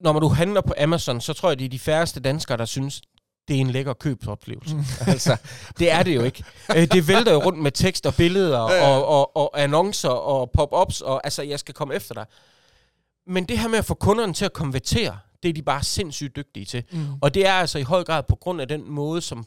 når 0.00 0.20
du 0.20 0.28
handler 0.28 0.60
på 0.60 0.74
Amazon, 0.78 1.20
så 1.20 1.32
tror 1.32 1.48
jeg, 1.50 1.58
det 1.58 1.64
er 1.64 1.68
de 1.68 1.78
færreste 1.78 2.20
danskere, 2.20 2.56
der 2.58 2.64
synes, 2.64 3.02
det 3.48 3.56
er 3.56 3.60
en 3.60 3.70
lækker 3.70 3.92
købsoplevelse. 3.92 4.74
Mm. 4.76 4.84
altså, 5.12 5.36
det 5.78 5.90
er 5.90 6.02
det 6.02 6.14
jo 6.14 6.22
ikke. 6.22 6.44
Øh, 6.76 6.88
det 6.92 7.08
vælter 7.08 7.32
jo 7.32 7.38
rundt 7.38 7.58
med 7.58 7.72
tekst 7.72 8.06
og 8.06 8.14
billeder 8.14 8.60
Ja, 8.60 8.74
ja. 8.74 8.88
og, 8.88 9.08
og, 9.08 9.36
og 9.36 9.62
annoncer 9.62 10.08
og 10.08 10.50
pop-ups, 10.50 11.00
og 11.00 11.20
altså, 11.24 11.42
jeg 11.42 11.58
skal 11.58 11.74
komme 11.74 11.94
efter 11.94 12.14
dig. 12.14 12.26
Men 13.26 13.44
det 13.44 13.58
her 13.58 13.68
med 13.68 13.78
at 13.78 13.84
få 13.84 13.94
kunderne 13.94 14.32
til 14.32 14.44
at 14.44 14.52
konvertere, 14.52 15.18
det 15.42 15.48
er 15.48 15.52
de 15.52 15.62
bare 15.62 15.82
sindssygt 15.82 16.36
dygtige 16.36 16.66
til. 16.66 16.84
Mm. 16.92 17.06
Og 17.20 17.34
det 17.34 17.46
er 17.46 17.52
altså 17.52 17.78
i 17.78 17.82
høj 17.82 18.04
grad 18.04 18.22
på 18.22 18.36
grund 18.36 18.60
af 18.60 18.68
den 18.68 18.90
måde, 18.90 19.20
som 19.20 19.46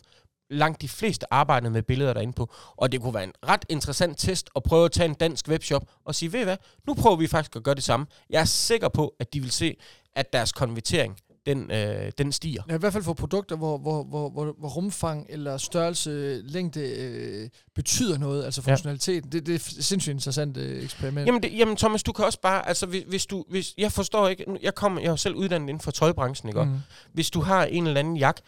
langt 0.50 0.82
de 0.82 0.90
fleste 0.90 1.34
arbejder 1.34 1.70
med 1.70 1.82
billeder 1.84 2.14
derinde 2.14 2.34
på. 2.34 2.54
Og 2.78 2.92
det 2.92 3.02
kunne 3.02 3.14
være 3.14 3.24
en 3.24 3.34
ret 3.48 3.66
interessant 3.70 4.18
test 4.18 4.50
at 4.56 4.64
prøve 4.64 4.86
at 4.86 4.92
tage 4.92 5.10
en 5.10 5.14
dansk 5.14 5.48
webshop 5.48 5.84
og 6.06 6.16
sige, 6.16 6.34
ved 6.34 6.40
I 6.40 6.44
hvad, 6.44 6.58
nu 6.88 6.94
prøver 6.94 7.16
vi 7.16 7.28
faktisk 7.28 7.56
at 7.56 7.64
gøre 7.64 7.76
det 7.76 7.84
samme. 7.84 8.06
Jeg 8.30 8.42
er 8.42 8.46
sikker 8.46 8.90
på, 8.90 9.16
at 9.20 9.34
de 9.34 9.42
vil 9.42 9.52
se, 9.52 9.76
at 10.16 10.34
deres 10.34 10.52
konvertering, 10.52 11.18
den, 11.46 11.72
øh, 11.72 12.12
den 12.18 12.32
stiger. 12.32 12.64
Ja, 12.70 12.76
i 12.76 12.78
hvert 12.78 12.94
fald 12.94 13.04
for 13.04 13.14
produkter, 13.14 13.56
hvor, 13.56 13.78
hvor, 13.78 14.04
hvor, 14.04 14.30
hvor, 14.30 14.56
hvor 14.60 14.70
rumfang 14.70 15.26
eller 15.30 15.58
størrelse, 15.58 16.42
længde 16.44 16.80
øh, 16.82 17.50
betyder 17.76 18.18
noget, 18.18 18.46
altså 18.46 18.64
Ja. 18.68 18.72
funktionalitet. 18.72 19.32
Det, 19.32 19.46
det 19.46 19.56
er 19.56 19.60
sindssygt 19.82 20.14
interessant 20.14 20.58
øh, 20.58 20.84
eksperiment. 20.84 21.28
Jamen, 21.28 21.44
det, 21.44 21.58
jamen 21.58 21.76
Thomas, 21.76 22.04
du 22.04 22.12
kan 22.12 22.26
også 22.26 22.42
bare, 22.42 22.68
altså 22.68 22.86
hvis, 22.86 23.04
hvis 23.08 23.26
du, 23.26 23.46
hvis, 23.50 23.74
jeg 23.78 23.92
forstår 23.92 24.28
ikke, 24.28 24.46
jeg 24.62 24.76
kommer, 24.76 25.02
jeg 25.02 25.12
er 25.12 25.16
selv 25.16 25.36
uddannet 25.36 25.70
inden 25.70 25.82
for 25.82 25.92
tøjbranchen, 25.92 26.50
ikke? 26.50 26.64
Mm. 26.64 26.78
Hvis 27.14 27.30
du 27.30 27.42
har 27.42 27.66
en 27.66 27.88
eller 27.88 28.00
anden 28.00 28.18
jakke, 28.18 28.42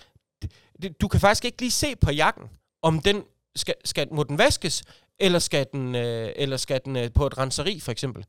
du 1.01 1.07
kan 1.07 1.19
faktisk 1.19 1.45
ikke 1.45 1.61
lige 1.61 1.71
se 1.71 1.95
på 1.95 2.11
jakken, 2.11 2.43
om 2.81 2.99
den 2.99 3.23
skal, 3.55 3.73
skal 3.85 4.07
må 4.11 4.23
den 4.23 4.37
vaskes, 4.37 4.83
eller 5.19 5.39
skal 5.39 5.65
den, 5.71 5.95
øh, 5.95 6.31
eller 6.35 6.57
skal 6.57 6.81
den 6.85 6.95
øh, 6.95 7.11
på 7.13 7.27
et 7.27 7.37
renseri, 7.37 7.79
for 7.79 7.91
eksempel. 7.91 8.25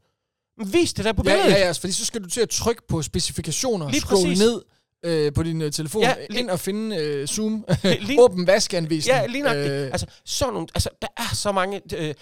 Vis 0.67 0.93
det 0.93 1.05
der 1.05 1.13
på 1.13 1.23
Ja, 1.27 1.31
billedet. 1.31 1.51
ja, 1.61 1.67
ja, 1.67 1.73
fordi 1.73 1.93
så 1.93 2.05
skal 2.05 2.23
du 2.25 2.29
til 2.29 2.41
at 2.41 2.49
trykke 2.51 2.83
på 2.89 3.03
specifikationer, 3.03 3.91
Lige 3.91 4.01
scrolle 4.01 4.25
præcis. 4.29 4.39
ned 4.45 4.63
øh, 5.05 5.33
på 5.33 5.43
din 5.43 5.63
øh, 5.63 5.73
telefon, 5.73 6.03
Ja, 6.03 6.09
ja, 6.09 6.15
lige- 6.31 6.41
ind 6.41 6.51
og 6.51 6.61
finde 6.61 6.97
øh, 6.97 7.27
Zoom, 7.27 7.65
Lige- 7.85 8.21
åben 8.25 8.47
vaskeanvisning. 8.47 9.17
Ja, 9.17 9.27
lige 9.27 9.43
nok. 9.45 9.57
Øh, 9.57 9.83
Øh, 9.83 9.87
altså, 9.87 10.07
sådan 10.25 10.53
nogle, 10.55 10.69
altså, 10.75 10.91
der 11.03 11.09
er 11.17 11.35
så 11.35 11.53
mange... 11.53 11.81
Øh, 11.97 12.15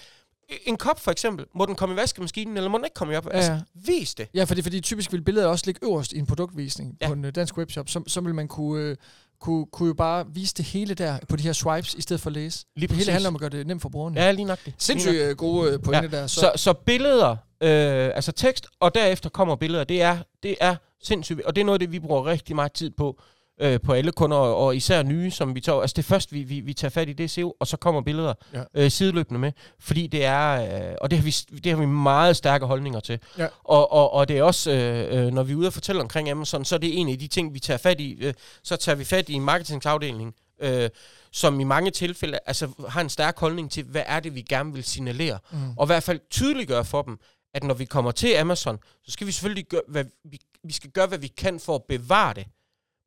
en 0.65 0.77
kop 0.77 0.99
for 0.99 1.11
eksempel, 1.11 1.45
må 1.55 1.65
den 1.65 1.75
komme 1.75 1.93
i 1.93 1.97
vaskemaskinen, 1.97 2.57
eller 2.57 2.69
må 2.69 2.77
den 2.77 2.85
ikke 2.85 2.93
komme 2.93 3.13
i 3.13 3.17
op? 3.17 3.25
Ja, 3.25 3.31
Altså, 3.31 3.51
ja. 3.51 3.59
vis 3.73 4.13
det. 4.15 4.27
Ja, 4.33 4.43
fordi, 4.43 4.61
fordi 4.61 4.81
typisk 4.81 5.11
vil 5.11 5.21
billedet 5.21 5.47
også 5.49 5.65
ligge 5.65 5.79
øverst 5.87 6.13
i 6.13 6.17
en 6.19 6.25
produktvisning 6.25 6.97
Ja. 7.01 7.05
ja. 7.05 7.09
på 7.09 7.13
en 7.13 7.25
øh, 7.25 7.35
dansk 7.35 7.57
webshop. 7.57 7.89
Så, 7.89 8.03
så 8.07 8.21
vil 8.21 8.35
man 8.35 8.47
kunne, 8.47 8.83
øh, 8.83 8.95
kunne, 9.41 9.65
kunne 9.65 9.87
jo 9.87 9.93
bare 9.93 10.25
vise 10.33 10.53
det 10.57 10.65
hele 10.65 10.93
der 10.93 11.17
på 11.29 11.35
de 11.35 11.43
her 11.43 11.53
swipes, 11.53 11.93
i 11.93 12.01
stedet 12.01 12.21
for 12.21 12.29
at 12.29 12.33
læse. 12.33 12.65
Lige 12.75 12.87
Det 12.87 12.97
hele 12.97 13.11
handler 13.11 13.27
om 13.29 13.35
at 13.35 13.39
gøre 13.41 13.49
det 13.49 13.67
nemt 13.67 13.81
for 13.81 13.89
brugeren. 13.89 14.15
Ja, 14.15 14.31
lige 14.31 14.45
nok 14.45 14.57
det. 14.57 14.65
Lige 14.65 14.73
nok 14.75 14.81
Sindssygt 14.81 15.15
øh, 15.15 15.35
gode 15.35 15.71
øh, 15.73 15.79
pointe 15.81 16.11
der. 16.11 16.27
Så, 16.27 16.39
Så, 16.39 16.51
så 16.55 16.73
billeder, 16.73 17.31
øh, 17.61 18.11
altså 18.15 18.31
tekst, 18.31 18.67
og 18.79 18.95
derefter 18.95 19.29
kommer 19.29 19.55
billeder, 19.55 19.83
det 19.83 20.01
er, 20.01 20.17
det 20.43 20.55
er 20.61 20.75
sindssygt, 21.03 21.41
og 21.41 21.55
det 21.55 21.61
er 21.61 21.65
noget 21.65 21.81
det, 21.81 21.91
vi 21.91 21.99
bruger 21.99 22.25
rigtig 22.25 22.55
meget 22.55 22.71
tid 22.73 22.89
på, 22.89 23.21
øh, 23.61 23.79
på 23.81 23.93
alle 23.93 24.11
kunder, 24.11 24.37
og, 24.37 24.75
især 24.75 25.03
nye, 25.03 25.31
som 25.31 25.55
vi 25.55 25.61
tager, 25.61 25.81
altså 25.81 25.93
det 25.93 26.05
første, 26.05 26.31
vi, 26.33 26.43
vi, 26.43 26.59
vi 26.59 26.73
tager 26.73 26.89
fat 26.89 27.09
i, 27.09 27.13
det 27.13 27.23
er 27.23 27.27
SEO, 27.27 27.53
og 27.59 27.67
så 27.67 27.77
kommer 27.77 28.01
billeder 28.01 28.33
Ja. 28.53 28.63
øh, 28.73 28.91
sideløbende 28.91 29.39
med, 29.39 29.51
fordi 29.79 30.07
det 30.07 30.25
er, 30.25 30.51
øh, 30.89 30.95
og 31.01 31.11
det 31.11 31.19
har, 31.19 31.23
vi, 31.23 31.57
det 31.59 31.71
har 31.71 31.79
vi 31.79 31.85
meget 31.85 32.35
stærke 32.37 32.65
holdninger 32.65 32.99
til. 32.99 33.19
Ja. 33.37 33.47
Og, 33.63 33.91
og, 33.91 34.13
og 34.13 34.27
det 34.27 34.37
er 34.37 34.43
også, 34.43 34.71
øh, 34.71 35.25
øh, 35.25 35.33
når 35.33 35.43
vi 35.43 35.53
er 35.53 35.57
ude 35.57 35.67
og 35.67 35.73
fortælle 35.73 36.01
omkring 36.01 36.29
Amazon, 36.29 36.65
så 36.65 36.75
er 36.75 36.79
det 36.79 36.99
en 36.99 37.09
af 37.09 37.19
de 37.19 37.27
ting, 37.27 37.53
vi 37.53 37.59
tager 37.59 37.77
fat 37.77 37.99
i, 37.99 38.17
øh, 38.21 38.33
så 38.63 38.75
tager 38.75 38.95
vi 38.95 39.03
fat 39.03 39.29
i 39.29 39.33
en 39.33 39.41
marketingsafdeling, 39.41 40.35
øh, 40.61 40.89
som 41.31 41.59
i 41.59 41.63
mange 41.63 41.91
tilfælde 41.91 42.39
altså, 42.45 42.69
har 42.89 43.01
en 43.01 43.09
stærk 43.09 43.39
holdning 43.39 43.71
til, 43.71 43.83
hvad 43.83 44.03
er 44.05 44.19
det, 44.19 44.35
vi 44.35 44.41
gerne 44.41 44.73
vil 44.73 44.83
signalere 44.83 45.39
mm. 45.51 45.57
og 45.77 45.85
i 45.85 45.87
hvert 45.87 46.03
fald 46.03 46.19
tydeliggøre 46.29 46.85
for 46.85 47.01
dem, 47.01 47.17
at 47.53 47.63
når 47.63 47.73
vi 47.73 47.85
kommer 47.85 48.11
til 48.11 48.33
Amazon, 48.35 48.79
så 49.03 49.11
skal 49.11 49.27
vi 49.27 49.31
selvfølgelig 49.31 49.65
gøre, 49.65 49.81
hvad 49.87 50.05
vi, 50.31 50.39
vi 50.63 50.73
skal 50.73 50.89
gøre, 50.89 51.07
hvad 51.07 51.17
vi 51.17 51.27
kan 51.27 51.59
for 51.59 51.75
at 51.75 51.81
bevare 51.89 52.33
det, 52.33 52.45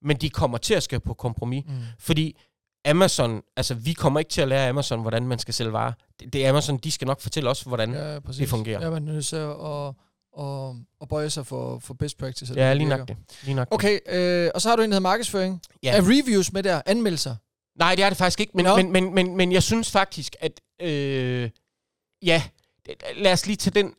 men 0.05 0.17
de 0.17 0.31
kommer 0.31 0.59
til 0.59 0.75
at 0.75 0.83
skal 0.83 1.01
på 1.01 1.15
kompromis, 1.15 1.65
Mm. 1.67 1.73
fordi 1.99 2.37
Amazon, 2.85 3.43
altså 3.57 3.75
vi 3.75 3.93
kommer 3.93 4.21
ikke 4.21 4.29
til 4.31 4.41
at 4.41 4.49
lære 4.49 4.69
Amazon, 4.69 5.01
hvordan 5.01 5.27
man 5.27 5.39
skal 5.39 5.55
sælge 5.55 5.73
varer. 5.73 5.93
Det, 6.21 6.33
det 6.33 6.47
er 6.47 6.51
Amazon, 6.51 6.77
de 6.79 6.91
skal 6.91 7.07
nok 7.07 7.21
fortælle 7.21 7.51
os, 7.51 7.63
hvordan 7.63 7.93
ja, 7.95 8.21
præcis. 8.21 8.39
det 8.41 8.49
fungerer. 8.49 8.81
Ja, 8.85 8.91
man 8.91 9.09
er 9.09 9.13
nødt 9.13 9.27
til 9.27 9.37
at, 9.37 9.51
at, 10.45 10.75
at 11.03 11.09
bøje 11.09 11.31
sig 11.31 11.47
for, 11.47 11.79
for 11.79 11.95
best 11.95 12.19
practice. 12.19 12.53
eller 12.53 12.67
ja 12.67 12.75
lige 12.75 12.89
nok 12.89 13.09
det. 13.09 13.17
Lige 13.45 13.55
nok. 13.55 13.69
Okay, 13.71 13.99
øh, 14.09 14.51
og 14.55 14.61
så 14.63 14.69
har 14.69 14.77
du 14.77 14.83
en, 14.83 14.91
der 14.91 14.95
hedder 14.95 15.09
markedsføring. 15.09 15.61
Ja. 15.83 15.97
Er 15.97 16.03
reviews 16.03 16.53
med 16.53 16.63
der? 16.63 16.83
Anmeldelser? 16.87 17.37
Nej, 17.79 17.95
det 17.95 18.05
er 18.05 18.09
det 18.09 18.19
faktisk 18.19 18.41
ikke, 18.41 18.53
men, 18.55 18.65
Nå. 18.65 18.77
men, 18.77 18.93
men, 18.93 19.15
men, 19.15 19.37
men 19.37 19.53
jeg 19.53 19.63
synes 19.63 19.91
faktisk, 19.91 20.37
at 20.41 20.61
øh, 20.83 21.51
ja, 22.23 22.43
lad 23.17 23.33
os 23.33 23.47
lige 23.47 23.57
tage 23.57 23.75
den 23.83 23.95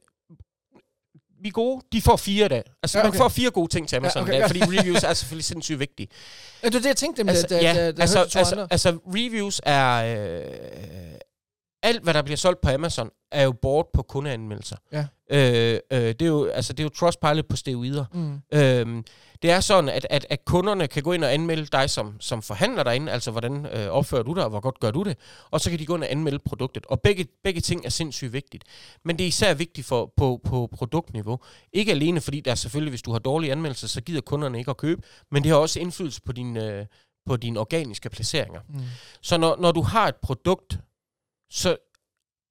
vi 1.41 1.47
er 1.47 1.51
gode, 1.51 1.81
de 1.91 2.01
får 2.01 2.15
fire 2.15 2.47
dage. 2.47 2.63
Altså, 2.83 2.97
Ja, 2.97 3.03
okay. 3.03 3.09
man 3.11 3.17
får 3.17 3.29
fire 3.29 3.49
gode 3.51 3.71
ting 3.71 3.89
til 3.89 3.95
Amazon, 3.95 4.21
Ja, 4.27 4.29
okay, 4.29 4.39
godt. 4.39 4.51
fordi 4.57 4.79
reviews 4.79 5.03
er 5.03 5.13
selvfølgelig 5.13 5.45
sindssygt 5.45 5.79
vigtige. 5.79 6.07
Ja, 6.63 6.67
det 6.67 6.75
er 6.75 6.79
det, 6.79 6.87
jeg 6.87 6.97
tænkte, 6.97 7.21
dem, 7.21 7.29
altså, 7.29 7.47
da, 7.49 7.61
ja, 7.61 7.73
da, 7.73 7.91
da 7.91 8.01
altså, 8.01 8.19
altså, 8.19 8.67
altså, 8.71 8.97
reviews 9.07 9.61
er, 9.63 9.95
øh, 9.95 10.41
alt, 11.85 12.03
hvad 12.03 12.13
der 12.13 12.21
bliver 12.21 12.37
solgt 12.37 12.61
på 12.61 12.69
Amazon, 12.69 13.09
er 13.31 13.43
jo 13.43 13.51
bort 13.51 13.85
på 13.93 14.01
kundeanmeldelser. 14.01 14.77
Ja. 14.91 15.05
Øh, 15.31 15.79
øh, 15.91 15.99
det, 15.99 16.21
er 16.21 16.25
jo, 16.25 16.45
altså, 16.45 16.73
det 16.73 16.79
er 16.79 16.83
jo 16.83 16.89
Trustpilot 16.89 17.45
på 17.45 17.55
steroider. 17.55 18.05
Mm. 18.13 18.41
Øhm, 18.53 19.05
det 19.41 19.51
er 19.51 19.59
sådan, 19.59 19.89
at, 19.89 20.07
at, 20.09 20.25
at 20.29 20.45
kunderne 20.45 20.87
kan 20.87 21.03
gå 21.03 21.13
ind 21.13 21.23
og 21.23 21.33
anmelde 21.33 21.65
dig 21.65 21.89
som, 21.89 22.21
som 22.21 22.41
forhandler 22.41 22.83
derinde, 22.83 23.11
altså 23.11 23.31
hvordan 23.31 23.65
øh, 23.65 23.87
opfører 23.87 24.23
du 24.23 24.33
dig, 24.33 24.43
og 24.43 24.49
hvor 24.49 24.59
godt 24.59 24.79
gør 24.79 24.91
du 24.91 25.03
det, 25.03 25.17
og 25.51 25.61
så 25.61 25.69
kan 25.69 25.79
de 25.79 25.85
gå 25.85 25.95
ind 25.95 26.03
og 26.03 26.11
anmelde 26.11 26.39
produktet. 26.39 26.85
Og 26.85 27.01
begge, 27.01 27.27
begge 27.43 27.61
ting 27.61 27.85
er 27.85 27.89
sindssygt 27.89 28.33
vigtigt. 28.33 28.63
Men 29.05 29.17
det 29.17 29.23
er 29.23 29.27
især 29.27 29.53
vigtigt 29.53 29.87
for, 29.87 30.13
på, 30.17 30.41
på 30.43 30.69
produktniveau. 30.73 31.39
Ikke 31.73 31.91
alene 31.91 32.21
fordi, 32.21 32.39
der 32.39 32.51
er 32.51 32.55
selvfølgelig, 32.55 32.91
hvis 32.91 33.01
du 33.01 33.11
har 33.11 33.19
dårlige 33.19 33.51
anmeldelser, 33.51 33.87
så 33.87 34.01
gider 34.01 34.21
kunderne 34.21 34.57
ikke 34.59 34.71
at 34.71 34.77
købe, 34.77 35.01
men 35.31 35.43
det 35.43 35.51
har 35.51 35.57
også 35.57 35.79
indflydelse 35.79 36.21
på 36.21 36.31
din, 36.31 36.57
øh, 36.57 36.85
på 37.25 37.37
dine 37.37 37.59
organiske 37.59 38.09
placeringer. 38.09 38.61
Mm. 38.69 38.79
Så 39.21 39.37
når, 39.37 39.57
når 39.59 39.71
du 39.71 39.81
har 39.81 40.07
et 40.07 40.15
produkt, 40.15 40.79
så 41.51 41.77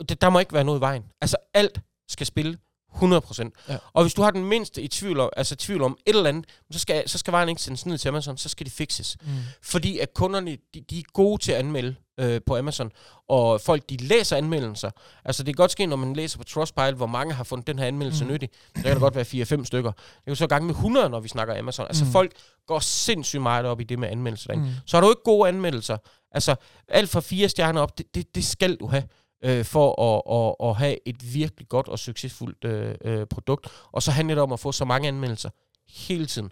det, 0.09 0.21
der 0.21 0.31
må 0.31 0.39
ikke 0.39 0.53
være 0.53 0.65
noget 0.65 0.79
i 0.79 0.81
vejen. 0.81 1.05
Altså 1.21 1.37
alt 1.55 1.81
skal 2.09 2.27
spille 2.27 2.59
100%. 2.95 3.51
Ja. 3.69 3.77
Og 3.93 4.03
hvis 4.05 4.15
du 4.15 4.23
har 4.23 4.31
den 4.31 4.45
mindste 4.45 4.83
i 4.83 4.89
tvivl 4.89 5.21
om, 5.21 5.31
altså 5.37 5.57
tvivl 5.57 5.83
om 5.83 5.99
et 6.07 6.17
eller 6.17 6.29
andet, 6.29 6.47
så 6.71 6.79
skal, 6.79 7.09
så 7.09 7.19
skal 7.19 7.33
vejen 7.33 7.49
ikke 7.49 7.63
sendes 7.63 7.87
ned 7.87 7.99
til 7.99 8.09
Amazon, 8.09 8.37
så 8.39 8.49
skal 8.49 8.65
det 8.67 8.73
fixes. 8.73 9.17
Mm. 9.23 9.29
Fordi 9.63 9.99
at 9.99 10.15
kunderne, 10.15 10.59
de, 10.75 10.81
de 10.81 10.99
er 10.99 11.03
gode 11.13 11.43
til 11.43 11.53
at 11.53 11.59
anmelde 11.59 11.95
øh, 12.21 12.41
på 12.47 12.57
Amazon, 12.57 12.91
og 13.29 13.61
folk, 13.61 13.91
de 13.91 13.97
læser 13.97 14.37
anmeldelser. 14.37 14.91
Altså 15.25 15.43
det 15.43 15.55
kan 15.57 15.63
godt 15.63 15.71
ske, 15.71 15.87
når 15.87 15.97
man 15.97 16.17
læser 16.17 16.39
på 16.39 16.45
Trustpilot, 16.45 16.95
hvor 16.95 17.07
mange 17.07 17.35
har 17.35 17.45
fundet 17.45 17.67
den 17.67 17.79
her 17.79 17.87
anmeldelse 17.87 18.25
Mm. 18.25 18.31
nyttig. 18.31 18.49
Så 18.77 18.83
kan 18.83 18.91
det 18.93 19.01
godt 19.01 19.15
være 19.15 19.25
4-5 19.61 19.65
stykker. 19.65 19.91
Det 19.93 20.01
er 20.27 20.31
jo 20.31 20.35
så 20.35 20.47
gange 20.47 20.67
med 20.67 20.75
100, 20.75 21.09
når 21.09 21.21
vi 21.21 21.29
snakker 21.29 21.59
Amazon. 21.59 21.87
Altså 21.87 22.05
Mm. 22.05 22.11
folk 22.11 22.33
går 22.67 22.79
sindssygt 22.79 23.43
meget 23.43 23.67
op 23.67 23.81
i 23.81 23.85
det 23.85 23.99
med 23.99 24.09
anmeldelser. 24.09 24.55
Mm. 24.55 24.69
Så 24.87 24.97
har 24.97 25.03
du 25.05 25.11
ikke 25.11 25.23
gode 25.25 25.49
anmeldelser. 25.49 25.97
Altså, 26.35 26.55
alt 26.88 27.11
fra 27.11 27.21
fire 27.21 27.49
stjerner 27.49 27.81
op, 27.81 27.99
det, 27.99 28.14
det, 28.14 28.35
det 28.35 28.45
skal 28.45 28.76
du 28.76 28.87
have, 28.87 29.05
øh, 29.45 29.64
for 29.64 30.03
at, 30.03 30.23
at, 30.38 30.69
at 30.71 30.76
have 30.76 31.09
et 31.09 31.35
virkelig 31.35 31.69
godt 31.69 31.88
og 31.88 31.99
succesfuldt 31.99 32.64
øh, 32.64 32.95
øh, 33.05 33.26
produkt. 33.26 33.67
Og 33.93 34.03
så 34.03 34.11
handler 34.11 34.35
det 34.35 34.43
om 34.43 34.53
at 34.53 34.61
få 34.61 34.73
så 34.73 34.85
mange 34.85 35.09
anmeldelser 35.09 35.50
hele 35.88 36.26
tiden, 36.26 36.50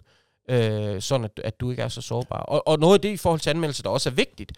øh, 0.49 1.01
sådan 1.01 1.25
at, 1.25 1.39
at 1.43 1.59
du 1.59 1.71
ikke 1.71 1.83
er 1.83 1.87
så 1.87 2.01
sårbar. 2.01 2.39
Og, 2.39 2.67
og 2.67 2.79
noget 2.79 2.93
af 2.93 3.01
det 3.01 3.09
i 3.09 3.17
forhold 3.17 3.39
til 3.39 3.49
anmeldelser, 3.49 3.83
der 3.83 3.89
også 3.89 4.09
er 4.09 4.13
vigtigt, 4.13 4.51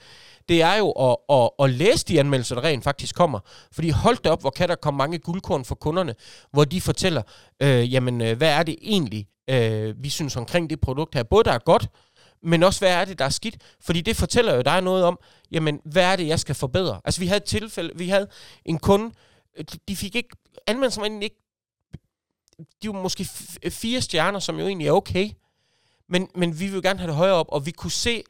det 0.50 0.62
er 0.62 0.76
jo 0.76 0.92
at, 0.92 1.18
at, 1.30 1.50
at 1.60 1.70
læse 1.70 2.06
de 2.06 2.20
anmeldelser, 2.20 2.56
der 2.56 2.64
rent 2.64 2.84
faktisk 2.84 3.16
kommer. 3.16 3.40
Fordi 3.72 3.90
hold 3.90 4.18
da 4.18 4.30
op, 4.30 4.42
hvor 4.42 4.50
kan 4.50 4.70
der 4.70 4.76
komme 4.76 4.98
mange 4.98 5.18
guldkorn 5.18 5.66
for 5.66 5.76
kunderne, 5.76 6.16
hvor 6.52 6.64
de 6.64 6.82
fortæller, 6.82 7.22
øh, 7.62 7.94
jamen, 7.94 8.22
øh, 8.22 8.38
hvad 8.38 8.50
er 8.50 8.64
det 8.64 8.76
egentlig, 8.82 9.28
øh, 9.50 10.04
vi 10.04 10.10
synes 10.10 10.36
omkring 10.36 10.70
det 10.70 10.82
produkt 10.82 11.16
her. 11.16 11.24
Både 11.24 11.44
der 11.44 11.52
er 11.52 11.60
godt, 11.60 11.88
men 12.46 12.64
også 12.64 12.80
hvad 12.80 12.94
er 12.94 13.06
det, 13.06 13.20
der 13.20 13.26
er 13.26 13.30
skidt. 13.30 13.58
Fordi 13.82 14.02
det 14.02 14.16
fortæller 14.16 14.56
jo 14.56 14.62
dig 14.62 14.82
noget 14.82 15.04
om, 15.04 15.20
jamen, 15.52 15.82
hvad 15.86 16.04
er 16.04 16.16
det, 16.16 16.28
jeg 16.28 16.40
skal 16.40 16.56
forbedre. 16.56 17.02
Altså, 17.06 17.22
vi 17.22 17.28
havde 17.28 17.38
et 17.38 17.44
tilfælde, 17.44 17.98
vi 17.98 18.10
havde 18.10 18.28
en 18.66 18.80
kunde, 18.80 19.12
øh, 19.58 19.66
de- 19.88 19.96
fik 19.96 20.16
ikke, 20.16 20.30
egentlig 20.68 21.24
ikke, 21.24 21.42
de 22.82 22.90
var 22.90 23.02
måske 23.02 23.26
fire 23.70 24.02
stjerner, 24.02 24.40
som 24.40 24.60
jo 24.60 24.68
egentlig 24.68 24.88
er 24.88 24.92
okay, 24.92 25.32
men, 26.10 26.30
men 26.36 26.60
vi 26.60 26.68
vil 26.68 26.82
gerne 26.82 27.00
have 27.00 27.08
det 27.08 27.16
højere 27.16 27.36
op, 27.36 27.46
og 27.50 27.66
vi 27.66 27.72
kunne 27.72 27.92
se 27.92 28.24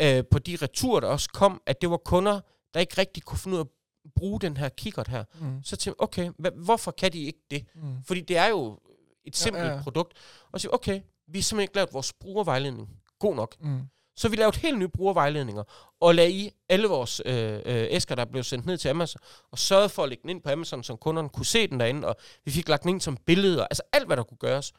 øh, 0.00 0.24
på 0.30 0.38
de 0.38 0.56
returer, 0.62 1.00
der 1.00 1.08
også 1.08 1.28
kom, 1.34 1.62
at 1.66 1.80
det 1.80 1.90
var 1.90 1.96
kunder, 1.96 2.40
der 2.74 2.80
ikke 2.80 2.98
rigtig 2.98 3.22
kunne 3.22 3.38
finde 3.38 3.54
ud 3.54 3.60
af 3.60 3.64
at 4.04 4.10
bruge 4.16 4.40
den 4.40 4.56
her 4.56 4.68
kikkert 4.68 5.08
her. 5.08 5.24
Mm. 5.40 5.62
Så 5.62 5.76
tænkte 5.76 5.88
jeg, 5.88 6.02
okay, 6.02 6.30
hva, 6.38 6.50
hvorfor 6.50 6.90
kan 6.90 7.12
de 7.12 7.22
ikke 7.22 7.38
det? 7.50 7.64
Mm. 7.74 8.02
Fordi 8.06 8.20
det 8.20 8.36
er 8.36 8.46
jo 8.46 8.78
et 9.24 9.36
simpelt 9.36 9.64
ja, 9.64 9.68
ja, 9.70 9.76
ja. 9.76 9.82
produkt. 9.82 10.12
Og 10.52 10.60
så 10.60 10.68
okay, 10.72 11.00
vi 11.28 11.38
har 11.38 11.42
simpelthen 11.42 11.60
ikke 11.60 11.74
lavet 11.74 11.92
vores 11.92 12.12
brugervejledning 12.12 12.88
god 13.28 13.34
nok. 13.36 13.56
Mm. 13.60 13.80
Så 14.16 14.28
vi 14.28 14.36
lavede 14.36 14.58
helt 14.58 14.78
nye 14.78 14.88
brugervejledninger, 14.88 15.62
og 16.00 16.14
lagde 16.14 16.30
i 16.32 16.50
alle 16.68 16.88
vores 16.88 17.22
øh, 17.24 17.52
øh, 17.54 17.86
æsker, 17.90 18.14
der 18.14 18.24
blev 18.24 18.42
sendt 18.44 18.66
ned 18.66 18.78
til 18.78 18.88
Amazon, 18.88 19.20
og 19.52 19.58
sørgede 19.58 19.88
for 19.88 20.02
at 20.02 20.08
lægge 20.08 20.22
den 20.22 20.30
ind 20.30 20.42
på 20.42 20.50
Amazon, 20.50 20.82
så 20.82 20.96
kunderne 20.96 21.28
kunne 21.28 21.46
se 21.46 21.66
den 21.66 21.80
derinde, 21.80 22.08
og 22.08 22.16
vi 22.44 22.50
fik 22.50 22.68
lagt 22.68 22.82
den 22.82 22.90
ind 22.90 23.00
som 23.00 23.16
billeder, 23.16 23.64
altså 23.64 23.82
alt, 23.92 24.06
hvad 24.06 24.16
der 24.16 24.22
kunne 24.22 24.38
gøres. 24.38 24.72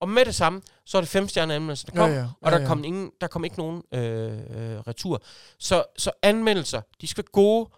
Og 0.00 0.08
med 0.08 0.24
det 0.24 0.34
samme, 0.34 0.62
så 0.84 0.96
er 0.98 1.00
det 1.02 1.08
fem 1.08 1.28
stjerner 1.28 1.54
anmeldelser, 1.54 1.86
der 1.86 1.96
kom, 1.96 2.10
Ja, 2.10 2.16
ja, 2.16 2.22
og 2.40 2.50
ja, 2.50 2.56
der, 2.56 2.62
ja. 2.62 2.66
kom 2.68 2.84
ingen, 2.84 3.10
der 3.20 3.26
kom 3.26 3.44
ikke 3.44 3.58
nogen 3.58 3.82
øh, 3.94 4.32
øh, 4.32 4.78
retur. 4.80 5.22
Så, 5.58 5.84
så 5.96 6.10
anmeldelser, 6.22 6.80
de 7.00 7.06
skal 7.06 7.24
være 7.24 7.30
gode, 7.32 7.68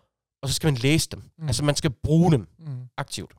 og 0.43 0.49
så 0.49 0.55
skal 0.55 0.67
man 0.67 0.75
læse 0.75 1.09
dem. 1.11 1.23
Mm. 1.39 1.47
Altså 1.47 1.65
man 1.65 1.77
skal 1.77 1.91
bruge 1.91 2.33
dem 2.33 2.47
Mm. 2.59 2.67
aktivt. 2.97 3.33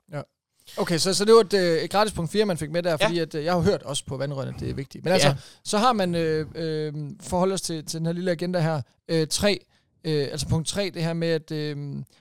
Okay, 0.77 0.97
så, 0.97 1.13
så 1.13 1.25
det 1.25 1.33
var 1.33 1.39
et, 1.41 1.53
øh, 1.53 1.77
et 1.83 1.89
gratis 1.89 2.13
punkt 2.13 2.31
4, 2.31 2.45
man 2.45 2.57
fik 2.57 2.71
med 2.71 2.83
der, 2.83 2.97
fordi 2.97 3.19
at, 3.19 3.35
øh, 3.35 3.43
jeg 3.45 3.53
har 3.53 3.59
hørt 3.59 3.83
også 3.83 4.05
på 4.05 4.17
vandrørene, 4.17 4.53
det 4.59 4.69
er 4.69 4.73
vigtigt. 4.73 5.03
Men 5.03 5.13
altså, 5.13 5.27
Ja. 5.27 5.35
så 5.63 5.77
har 5.77 5.93
man, 5.93 6.15
øh, 6.15 6.45
øh, 6.55 6.93
forhold 7.21 7.51
os 7.51 7.61
til, 7.61 7.85
til 7.85 7.99
den 7.99 8.05
her 8.05 8.13
lille 8.13 8.31
agenda 8.31 8.59
her, 8.59 8.81
øh, 9.07 9.27
3, 9.27 9.65
øh, 10.03 10.27
altså 10.31 10.47
punkt 10.47 10.67
3, 10.67 10.91
det 10.93 11.03
her 11.03 11.13
med, 11.13 11.27
at 11.27 11.51
øh, 11.51 11.77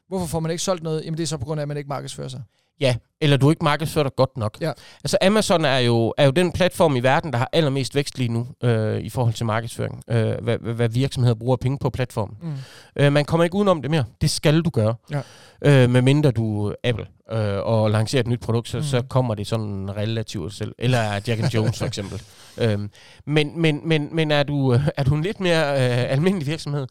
hvorfor 0.08 0.26
får 0.26 0.40
man 0.40 0.50
ikke 0.50 0.62
solgt 0.62 0.82
noget? 0.82 1.04
Jamen 1.04 1.16
det 1.16 1.22
er 1.22 1.26
så 1.26 1.36
på 1.36 1.44
grund 1.44 1.60
af, 1.60 1.62
at 1.62 1.68
man 1.68 1.76
ikke 1.76 1.88
markedsfører 1.88 2.28
sig. 2.28 2.42
Ja, 2.80 2.96
eller 3.20 3.36
du 3.36 3.50
ikke 3.50 3.64
markedsfører 3.64 4.02
dig 4.02 4.12
godt 4.16 4.36
nok. 4.36 4.56
Ja. 4.60 4.72
Altså 5.04 5.18
Amazon 5.22 5.64
er 5.64 5.78
jo, 5.78 6.14
er 6.18 6.24
jo 6.24 6.30
den 6.30 6.52
platform 6.52 6.96
i 6.96 7.00
verden, 7.00 7.32
der 7.32 7.38
har 7.38 7.48
allermest 7.52 7.94
vækst 7.94 8.18
lige 8.18 8.28
nu 8.32 8.46
øh, 8.62 9.00
i 9.00 9.08
forhold 9.08 9.34
til 9.34 9.46
markedsføring. 9.46 10.02
Øh, 10.10 10.34
hvad, 10.42 10.58
hvad 10.58 10.88
virksomheder 10.88 11.34
bruger 11.34 11.56
penge 11.56 11.78
på 11.78 11.90
platformen. 11.90 12.36
Mm. 12.42 12.52
Øh, 12.96 13.12
man 13.12 13.24
kommer 13.24 13.44
ikke 13.44 13.56
udenom 13.56 13.82
det 13.82 13.90
mere. 13.90 14.04
Det 14.20 14.30
skal 14.30 14.60
du 14.62 14.70
gøre. 14.70 14.94
Ja. 15.10 15.20
Øh, 15.64 15.90
medmindre 15.90 16.30
du 16.30 16.66
er 16.68 16.74
Apple 16.84 17.06
øh, 17.32 17.58
og 17.58 17.90
lancerer 17.90 18.20
et 18.20 18.26
nyt 18.28 18.40
produkt, 18.40 18.68
så, 18.68 18.76
Mm. 18.76 18.80
mm. 18.82 18.86
så 18.88 19.02
kommer 19.08 19.34
det 19.34 19.46
sådan 19.46 19.96
relativt 19.96 20.54
selv. 20.54 20.74
Eller 20.78 21.12
Jack 21.12 21.42
and 21.42 21.50
Jones 21.54 21.78
for 21.78 21.86
eksempel. 21.86 22.22
Øhm, 22.58 22.90
men, 23.26 23.60
men, 23.60 23.80
men, 23.84 24.08
men 24.12 24.30
er 24.30 24.42
du, 24.42 24.74
øh, 24.74 24.80
er 24.96 25.04
du 25.04 25.14
en 25.14 25.22
lidt 25.22 25.40
mere 25.40 25.70
øh, 25.72 26.12
almindelig 26.12 26.46
virksomhed, 26.46 26.86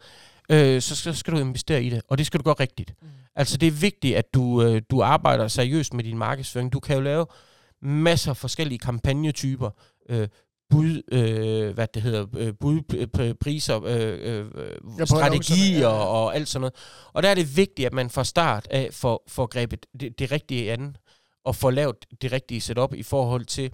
øh, 0.49 0.81
så, 0.81 0.95
så 0.95 1.13
skal 1.13 1.33
du 1.33 1.39
investere 1.39 1.83
i 1.83 1.89
det. 1.89 2.01
Og 2.09 2.17
det 2.17 2.25
skal 2.25 2.37
du 2.39 2.43
gøre 2.43 2.55
rigtigt. 2.59 2.93
Mm. 3.01 3.07
Altså 3.39 3.57
det 3.57 3.67
er 3.67 3.71
vigtigt, 3.71 4.15
at 4.15 4.33
du, 4.33 4.63
øh, 4.63 4.81
du 4.89 5.01
arbejder 5.01 5.47
seriøst 5.47 5.93
med 5.93 6.03
din 6.03 6.17
markedsføring. 6.17 6.73
Du 6.73 6.79
kan 6.79 6.95
jo 6.95 7.01
lave 7.01 7.25
masser 7.81 8.31
af 8.31 8.37
forskellige 8.37 8.79
kampagnetyper. 8.79 9.69
Øh, 10.09 10.27
bud, 10.69 11.01
øh, 11.11 11.73
hvad 11.73 11.87
det 11.93 12.01
hedder, 12.01 12.25
øh, 12.37 12.53
bud, 12.59 13.07
priser, 13.41 13.83
øh, 13.83 14.19
øh, 14.21 14.45
Ja, 14.99 15.05
strategier 15.05 15.79
ja, 15.79 15.79
ja. 15.79 15.87
og, 15.87 16.23
og 16.23 16.35
alt 16.35 16.47
sådan 16.47 16.61
noget. 16.61 16.75
Og 17.13 17.23
der 17.23 17.29
er 17.29 17.35
det 17.35 17.57
vigtigt, 17.57 17.85
at 17.85 17.93
man 17.93 18.09
fra 18.09 18.23
start 18.23 18.67
af 18.71 18.89
får, 18.91 19.23
får 19.27 19.45
grebet 19.45 19.85
det, 19.99 20.19
det 20.19 20.31
rigtige 20.31 20.71
an, 20.71 20.95
og 21.45 21.55
får 21.55 21.71
lavet 21.71 21.95
det 22.21 22.31
rigtige 22.31 22.61
setup 22.61 22.93
i 22.93 23.03
forhold 23.03 23.45
til, 23.45 23.71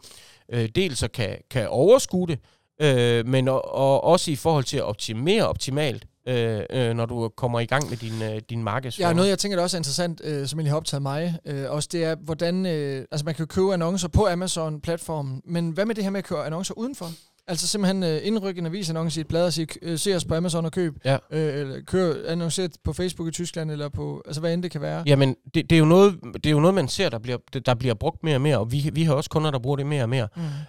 øh, 0.51 0.69
dels 0.75 1.03
at 1.03 1.11
kan, 1.11 1.37
kan 1.51 1.67
overskue 1.69 2.27
det, 2.27 2.39
øh, 2.81 3.27
men 3.27 3.47
og, 3.47 3.73
og 3.75 4.03
også 4.03 4.31
i 4.31 4.35
forhold 4.35 4.63
til 4.63 4.77
at 4.77 4.83
optimere 4.83 5.47
optimalt, 5.47 6.05
øh, 6.27 6.61
øh, 6.69 6.93
når 6.93 7.05
du 7.05 7.29
kommer 7.37 7.59
i 7.59 7.65
gang 7.65 7.89
med 7.89 7.97
din, 7.97 8.21
øh, 8.21 8.41
din 8.49 8.67
Ja, 8.99 9.13
noget 9.13 9.29
jeg 9.29 9.39
tænker, 9.39 9.55
der 9.55 9.63
også 9.63 9.77
er 9.77 9.79
interessant, 9.79 10.21
øh, 10.23 10.47
som 10.47 10.59
egentlig 10.59 10.71
har 10.71 10.77
optaget 10.77 11.01
mig, 11.01 11.39
øh, 11.45 11.71
også 11.71 11.89
det 11.91 12.03
er, 12.03 12.15
hvordan, 12.15 12.65
øh, 12.65 13.05
altså 13.11 13.25
man 13.25 13.35
kan 13.35 13.43
jo 13.43 13.47
købe 13.47 13.73
annoncer 13.73 14.07
på 14.07 14.27
Amazon-platformen, 14.27 15.41
men 15.45 15.69
hvad 15.69 15.85
med 15.85 15.95
det 15.95 16.03
her 16.03 16.11
med 16.11 16.19
at 16.19 16.25
købe 16.25 16.43
annoncer 16.43 16.73
udenfor? 16.77 17.09
Altså 17.47 17.67
simpelthen 17.67 18.03
øh, 18.03 18.19
indrykke 18.23 18.59
en 18.59 18.65
avisannonce 18.65 19.19
i 19.19 19.21
et 19.21 19.27
blad 19.27 19.45
og 19.45 19.53
sige, 19.53 19.67
øh, 19.81 19.99
se 19.99 20.15
os 20.15 20.25
på 20.25 20.35
Amazon 20.35 20.65
og 20.65 20.71
køb, 20.71 20.93
Ja. 21.05 21.17
øh, 21.31 21.59
eller 21.59 21.81
køre 21.87 22.27
annonceret 22.27 22.71
på 22.83 22.93
Facebook 22.93 23.27
i 23.27 23.31
Tyskland, 23.31 23.71
eller 23.71 23.89
på, 23.89 24.23
altså 24.25 24.41
hvad 24.41 24.53
end 24.53 24.63
det 24.63 24.71
kan 24.71 24.81
være. 24.81 25.03
Jamen, 25.05 25.35
det, 25.53 25.69
det, 25.69 25.75
er 25.75 25.79
jo 25.79 25.85
noget, 25.85 26.19
det 26.33 26.45
er 26.45 26.51
jo 26.51 26.59
noget, 26.59 26.73
man 26.73 26.87
ser, 26.87 27.09
der 27.09 27.19
bliver, 27.19 27.37
der 27.65 27.73
bliver 27.75 27.93
brugt 27.93 28.23
mere 28.23 28.35
og 28.35 28.41
mere, 28.41 28.57
og 28.59 28.71
vi, 28.71 28.89
vi 28.93 29.03
har 29.03 29.13
også 29.13 29.29
kunder, 29.29 29.51
der 29.51 29.59
bruger 29.59 29.77
det 29.77 29.85
mere 29.85 30.03
og 30.03 30.09
mere. 30.09 30.27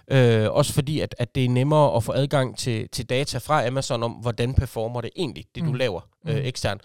Mm. 0.09 0.15
Øh, 0.15 0.51
også 0.51 0.73
fordi, 0.73 0.99
at, 0.99 1.15
at 1.19 1.35
det 1.35 1.45
er 1.45 1.49
nemmere 1.49 1.95
at 1.95 2.03
få 2.03 2.11
adgang 2.11 2.57
til, 2.57 2.89
til 2.89 3.05
data 3.09 3.37
fra 3.37 3.67
Amazon 3.67 4.03
om, 4.03 4.11
hvordan 4.11 4.53
performer 4.53 5.01
det 5.01 5.09
egentlig, 5.15 5.45
det 5.55 5.63
du 5.63 5.69
Mm. 5.69 5.73
laver 5.75 6.01
øh, 6.27 6.35
Mm. 6.35 6.41
eksternt. 6.43 6.81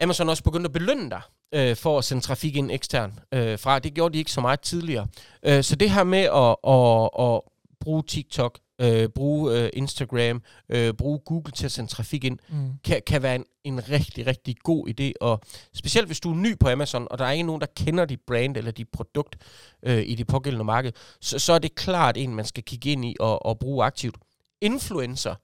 Amazon 0.00 0.26
er 0.26 0.30
også 0.30 0.42
begyndt 0.42 0.66
at 0.66 0.72
belønne 0.72 1.10
dig 1.10 1.20
øh, 1.54 1.76
for 1.76 1.98
at 1.98 2.04
sende 2.04 2.22
trafik 2.22 2.56
ind 2.56 2.70
ekstern 2.70 3.18
øh, 3.34 3.58
fra. 3.58 3.78
Det 3.78 3.94
gjorde 3.94 4.12
de 4.12 4.18
ikke 4.18 4.32
så 4.32 4.40
meget 4.40 4.60
tidligere. 4.60 5.06
Øh, 5.42 5.62
så 5.64 5.76
det 5.76 5.90
her 5.90 6.04
med 6.04 6.18
at, 6.18 6.56
at, 6.72 7.34
at 7.34 7.40
bruge 7.80 8.02
TikTok, 8.08 8.58
øh, 8.82 9.08
bruge 9.08 9.58
øh, 9.58 9.70
Instagram, 9.72 10.42
øh, 10.68 10.94
bruge 10.94 11.18
Google 11.18 11.52
til 11.52 11.64
at 11.64 11.72
sende 11.72 11.90
trafik 11.90 12.24
ind, 12.24 12.38
Mm. 12.48 12.70
kan, 12.84 13.02
kan 13.06 13.22
være 13.22 13.34
en, 13.34 13.44
en 13.64 13.88
rigtig, 13.90 14.26
rigtig 14.26 14.56
god 14.62 14.88
idé. 14.88 15.12
Og 15.20 15.40
specielt 15.74 16.08
hvis 16.08 16.20
du 16.20 16.30
er 16.30 16.34
ny 16.34 16.58
på 16.58 16.68
Amazon, 16.68 17.06
og 17.10 17.18
der 17.18 17.24
er 17.24 17.30
ikke 17.30 17.44
nogen, 17.44 17.60
der 17.60 17.66
kender 17.76 18.04
dit 18.04 18.20
brand 18.26 18.56
eller 18.56 18.70
dit 18.70 18.88
produkt 18.92 19.36
øh, 19.82 20.02
i 20.06 20.14
det 20.14 20.26
pågældende 20.26 20.64
marked, 20.64 20.92
så, 21.20 21.38
så 21.38 21.52
er 21.52 21.58
det 21.58 21.74
klart 21.74 22.16
en, 22.16 22.34
man 22.34 22.44
skal 22.44 22.62
kigge 22.62 22.90
ind 22.90 23.04
i 23.04 23.16
og, 23.20 23.46
og 23.46 23.58
bruge 23.58 23.84
aktivt. 23.84 24.16
Influencer 24.60 25.34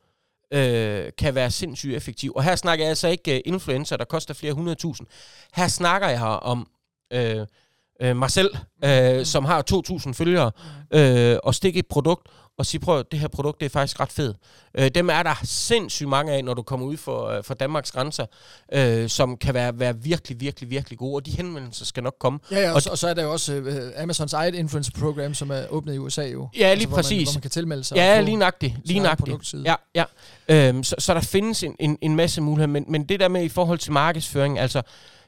øh, 0.52 1.12
kan 1.18 1.35
være 1.35 1.50
sindssygt 1.50 1.95
effektiv. 1.97 2.33
Og 2.37 2.45
her 2.45 2.57
snakker 2.57 2.85
jeg 2.85 2.90
altså 2.90 3.09
ikke 3.09 3.35
uh, 3.35 3.52
influencer, 3.52 3.97
der 3.97 4.04
koster 4.04 4.35
flere 4.35 4.52
hundrede 4.52 4.76
tusind. 4.76 5.07
Her 5.54 5.68
snakker 5.68 6.09
jeg 6.09 6.18
her 6.18 6.26
om 6.26 6.68
øh, 7.12 7.47
øh, 8.02 8.17
mig 8.17 8.31
selv, 8.31 8.50
øh, 8.85 9.26
som 9.26 9.45
har 9.45 9.64
2.000 9.71 10.12
følgere, 10.12 10.50
øh, 10.95 11.37
og 11.43 11.55
stikke 11.55 11.78
et 11.78 11.87
produkt, 11.87 12.28
og 12.59 12.67
sige, 12.67 12.81
prøv, 12.81 13.05
det 13.11 13.21
her 13.21 13.28
produkt 13.28 13.61
det 13.61 13.67
er 13.67 13.71
faktisk 13.71 14.00
ret 14.00 14.12
fedt. 14.12 14.37
Øh, 14.78 14.88
dem 14.88 15.11
er 15.11 15.23
der 15.23 15.35
sindssygt 15.45 16.09
mange 16.09 16.33
af, 16.33 16.45
når 16.45 16.55
du 16.55 16.62
kommer 16.62 16.87
ud 16.87 16.97
for, 16.97 17.26
øh, 17.26 17.45
for 17.45 17.55
Danmarks 17.55 17.93
grænser, 17.93 18.26
øh, 18.73 19.09
som 19.09 19.37
kan 19.37 19.55
være, 19.55 19.78
være 19.78 19.97
virkelig, 20.02 20.40
virkelig, 20.40 20.71
virkelig 20.71 20.99
gode, 20.99 21.14
og 21.14 21.26
de 21.26 21.31
henvendelser 21.31 21.85
skal 21.85 22.02
nok 22.02 22.14
komme. 22.21 22.38
Ja, 22.50 22.61
ja, 22.61 22.69
og, 22.69 22.75
Og 22.75 22.83
så, 22.83 22.90
og 22.90 22.99
så 22.99 23.09
er 23.09 23.14
der 23.14 23.23
jo 23.23 23.33
også 23.33 23.52
øh, 23.55 24.02
Amazons 24.02 24.33
eget 24.33 24.55
influencer 24.55 24.93
program, 24.99 25.35
som 25.35 25.50
er 25.50 25.62
åbnet 25.71 25.95
i 25.95 25.99
USA 25.99 26.26
jo. 26.26 26.49
Ja, 26.59 26.75
lige 26.75 26.87
hvor 26.87 26.97
man, 26.97 27.02
præcis. 27.02 27.28
hvor 27.28 27.37
man 27.37 27.43
kan 27.43 27.50
tilmelde 27.50 27.85
sig. 27.85 27.97
Ja, 27.97 28.21
lige 28.21 28.37
nøjagtigt. 28.37 28.75
Lige 28.85 29.00
nøjagtigt. 29.00 29.55
Ja, 29.64 29.75
ja. 29.95 30.05
Øhm, 30.49 30.85
så, 30.85 30.95
så 30.99 31.14
der 31.14 31.21
findes 31.21 31.62
en, 31.62 31.76
en, 31.81 31.99
en 32.02 32.17
masse 32.17 32.40
muligheder, 32.40 32.73
men, 32.73 32.85
men 32.88 33.05
det 33.05 33.21
der 33.21 33.28
med 33.28 33.43
i 33.43 33.49
forhold 33.49 33.78
til 33.78 33.93
markedsføring, 33.93 34.59
altså, 34.59 34.83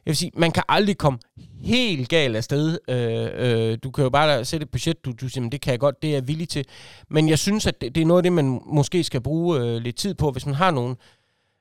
jeg 0.07 0.11
vil 0.11 0.16
sige, 0.16 0.30
man 0.35 0.52
kan 0.52 0.62
aldrig 0.69 0.99
komme 0.99 1.19
helt 1.62 2.09
galt 2.09 2.37
afsted. 2.37 2.78
Øh, 2.88 3.28
øh, 3.35 3.78
du 3.83 3.90
kan 3.90 4.04
jo 4.04 4.11
bare 4.11 4.45
sætte 4.45 4.64
et 4.64 4.71
budget, 4.71 5.04
du, 5.04 5.12
du 5.21 5.28
siger, 5.28 5.42
men 5.42 5.52
det 5.52 5.61
kan 5.61 5.71
jeg 5.71 5.80
godt, 5.80 6.02
det 6.02 6.11
er 6.11 6.14
jeg 6.14 6.28
villig 6.28 6.49
til. 6.49 6.64
Men 7.11 7.28
jeg 7.28 7.38
synes, 7.38 7.66
at 7.66 7.80
det, 7.80 7.95
det 7.95 8.00
er 8.00 8.07
noget 8.07 8.19
af 8.19 8.23
det, 8.23 8.33
man 8.33 8.61
måske 8.66 9.04
skal 9.04 9.21
bruge 9.21 9.61
øh, 9.61 9.76
lidt 9.76 9.97
tid 9.97 10.14
på, 10.14 10.30
hvis 10.30 10.47
man 10.47 10.54
har 10.54 10.71
nogle 10.71 10.97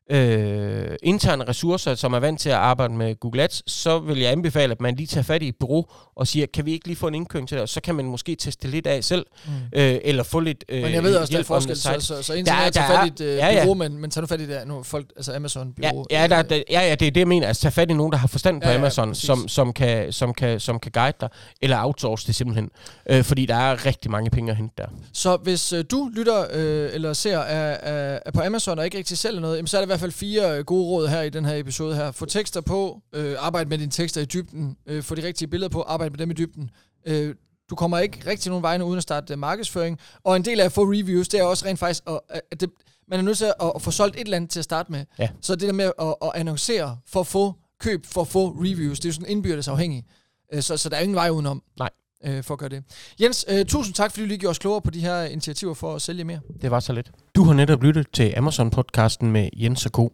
øh, 0.10 0.96
interne 1.04 1.44
ressourcer, 1.44 1.96
som 1.96 2.14
er 2.14 2.20
vant 2.20 2.40
til 2.40 2.50
at 2.50 2.56
arbejde 2.56 2.94
med 2.94 3.20
Google 3.20 3.44
Ads, 3.44 3.72
så 3.72 4.00
vil 4.00 4.20
jeg 4.20 4.32
anbefale, 4.32 4.72
at 4.72 4.82
man 4.82 4.96
lige 4.96 5.08
tager 5.08 5.24
fat 5.24 5.44
i 5.44 5.48
et 5.48 5.56
bureau 5.60 5.86
og 6.16 6.28
siger, 6.28 6.46
kan 6.54 6.66
vi 6.66 6.72
ikke 6.72 6.88
lige 6.88 6.98
få 6.98 7.08
en 7.08 7.16
indkøring 7.16 7.48
til 7.48 7.56
det? 7.56 7.62
Og 7.62 7.70
så 7.70 7.82
kan 7.82 7.96
man 7.96 8.06
måske 8.06 8.36
teste 8.36 8.68
lidt 8.68 8.88
af 8.88 9.04
selv, 9.04 9.26
mm. 9.46 9.52
øh, 9.74 10.00
eller 10.04 10.24
få 10.24 10.40
lidt 10.40 10.66
øh, 10.70 10.82
Men 10.82 10.94
jeg 10.94 11.04
ved 11.04 11.16
også, 11.16 11.34
der 11.34 11.40
er 11.40 11.44
forskel, 11.44 11.78
så, 11.78 11.96
så, 12.00 12.24
så 12.24 12.34
indtil 12.34 12.56
jeg 12.64 12.74
tager 12.74 12.88
fat 12.88 13.06
i 13.06 13.08
et 13.08 13.22
øh, 13.22 13.36
ja, 13.36 13.48
ja. 13.48 13.64
bureau, 13.64 13.74
men, 13.74 13.98
men 13.98 14.12
tager 14.12 14.22
du 14.22 14.28
fat 14.28 14.42
i 14.42 14.48
det 14.48 14.68
nu, 14.68 14.84
folk, 14.84 15.06
altså 15.16 15.36
Amazon 15.36 15.74
bureau. 15.74 16.06
Ja, 16.12 16.22
ja, 16.22 16.28
der, 16.28 16.42
der, 16.42 16.62
ja, 16.70 16.82
ja, 16.82 16.96
det 16.96 17.08
er 17.08 17.12
det, 17.12 17.20
jeg 17.20 17.28
mener. 17.28 17.48
Altså 17.48 17.62
tage 17.62 17.72
fat 17.72 17.92
i 17.92 17.94
nogen, 17.94 18.12
der 18.12 18.18
har 18.18 18.28
forstand 18.28 18.62
på 18.62 18.70
ja, 18.70 18.76
Amazon, 18.76 19.08
ja, 19.08 19.14
som, 19.14 19.48
som, 19.48 19.74
kan, 19.74 20.14
som, 20.14 20.34
kan, 20.34 20.60
som 20.60 20.80
kan 20.80 20.92
guide 20.92 21.18
dig, 21.22 21.30
eller 21.62 21.84
outsource 21.84 22.28
det 22.28 22.36
simpelthen. 22.36 22.70
Øh, 23.10 23.24
fordi 23.24 23.46
der 23.46 23.56
er 23.56 23.86
rigtig 23.86 24.12
mange 24.12 24.30
penge 24.30 24.52
at 24.52 24.58
hente 24.58 24.74
der. 24.78 24.88
Så 25.14 25.38
hvis 25.44 25.74
øh, 25.74 25.86
du 25.92 26.10
lytter 26.16 26.46
øh, 26.54 26.90
eller 26.94 27.14
ser 27.14 27.40
af, 27.40 27.78
af 28.26 28.34
på 28.34 28.42
Amazon 28.42 28.80
og 28.80 28.86
ikke 28.86 28.98
rigtig 28.98 29.18
sælger 29.18 29.42
noget, 29.42 29.56
jamen, 29.56 29.68
så 29.68 29.78
er 29.78 29.86
der 29.86 29.96
i 29.96 29.99
hvert 30.00 30.14
fald 30.14 30.20
fire 30.20 30.58
øh, 30.58 30.66
gode 30.66 30.86
råd 30.86 31.08
her 31.08 31.22
i 31.22 31.30
den 31.30 31.46
her 31.46 31.56
episode 31.56 31.96
her. 31.96 32.12
Få 32.12 32.26
tekster 32.26 32.62
på, 32.62 33.02
øh, 33.14 33.36
arbejde 33.40 33.70
med 33.70 33.78
dine 33.78 33.92
tekster 33.92 34.22
i 34.22 34.26
dybden, 34.26 34.78
øh, 34.86 35.04
få 35.04 35.16
de 35.16 35.24
rigtige 35.24 35.48
billeder 35.48 35.70
på, 35.70 35.82
arbejde 35.82 36.12
med 36.12 36.18
dem 36.18 36.32
i 36.32 36.34
dybden. 36.34 36.70
Øh, 37.06 37.36
du 37.70 37.76
kommer 37.76 38.00
ikke 38.00 38.22
rigtig 38.26 38.50
nogen 38.50 38.64
vegne 38.64 38.86
uden 38.86 38.98
at 38.98 39.04
starte 39.04 39.34
uh, 39.34 39.40
markedsføring. 39.40 40.00
Og 40.24 40.36
en 40.36 40.46
del 40.46 40.60
af 40.60 40.66
at 40.66 40.72
få 40.72 40.84
reviews, 40.84 41.28
det 41.28 41.40
er 41.40 41.44
også 41.44 41.66
rent 41.66 41.80
faktisk, 41.80 42.04
at, 42.08 42.20
at 42.52 42.62
det, 42.62 42.70
man 43.08 43.20
er 43.20 43.24
nødt 43.24 43.38
til 43.38 43.46
at, 43.46 43.72
at 43.76 43.82
få 43.82 43.92
solgt 43.92 44.16
et 44.16 44.22
eller 44.22 44.38
andet 44.38 44.52
til 44.52 44.60
at 44.60 44.64
starte 44.64 44.92
med. 44.92 45.06
Ja. 45.20 45.30
Så 45.42 45.56
det 45.56 45.68
der 45.68 45.74
med 45.74 45.92
at, 46.02 46.16
at 46.22 46.32
annoncere 46.36 46.98
for 47.08 47.20
at 47.20 47.28
få 47.28 47.54
køb, 47.80 48.06
for 48.06 48.22
at 48.22 48.28
få 48.28 48.50
reviews, 48.50 49.00
det 49.00 49.06
er 49.06 49.10
jo 49.10 49.14
sådan 49.14 49.30
indbyrdes 49.30 49.68
afhængigt. 49.68 50.08
Uh, 50.56 50.60
så, 50.60 50.78
så 50.78 50.90
der 50.90 50.98
er 50.98 51.02
ingen 51.02 51.16
vej 51.16 51.30
udenom. 51.30 51.64
Nej 51.80 51.90
øh, 52.26 52.44
for 52.44 52.54
at 52.54 52.60
gøre 52.60 52.70
det. 52.70 52.84
Jens, 53.22 53.46
øh, 53.50 53.66
tusind 53.66 53.96
tak, 53.96 54.12
fordi 54.12 54.22
du 54.22 54.28
lige 54.28 54.38
gjorde 54.38 54.52
os 54.52 54.60
klogere 54.60 54.82
på 54.82 54.92
de 54.92 55.02
her 55.02 55.24
initiativer 55.24 55.74
for 55.74 55.96
at 55.96 56.02
sælge 56.02 56.24
mere. 56.24 56.40
Det 56.62 56.72
var 56.72 56.80
så 56.80 56.94
lidt. 56.94 57.12
Du 57.36 57.44
har 57.44 57.54
netop 57.54 57.84
lyttet 57.84 58.08
til 58.14 58.34
Amazon-podcasten 58.38 59.26
med 59.26 59.50
Jens 59.58 59.86
og 59.86 59.92
Co. 59.92 60.14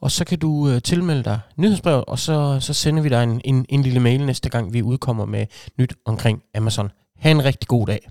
og 0.00 0.11
så 0.11 0.25
kan 0.25 0.38
du 0.38 0.69
øh, 0.69 0.83
tilmelde 0.83 1.25
dig 1.25 1.41
nyhedsbrevet, 1.57 2.05
og 2.05 2.19
så, 2.19 2.59
så 2.61 2.73
sender 2.73 3.03
vi 3.03 3.09
dig 3.09 3.23
en, 3.23 3.41
en, 3.45 3.67
en 3.69 3.83
lille 3.83 4.00
mail 4.00 4.26
næste 4.26 4.49
gang, 4.49 4.73
vi 4.73 4.83
udkommer 4.83 5.25
med 5.25 5.47
nyt 5.79 5.95
omkring 6.05 6.43
Amazon. 6.55 6.91
Ha' 7.19 7.31
en 7.31 7.45
rigtig 7.45 7.69
god 7.69 7.87
dag. 7.87 8.09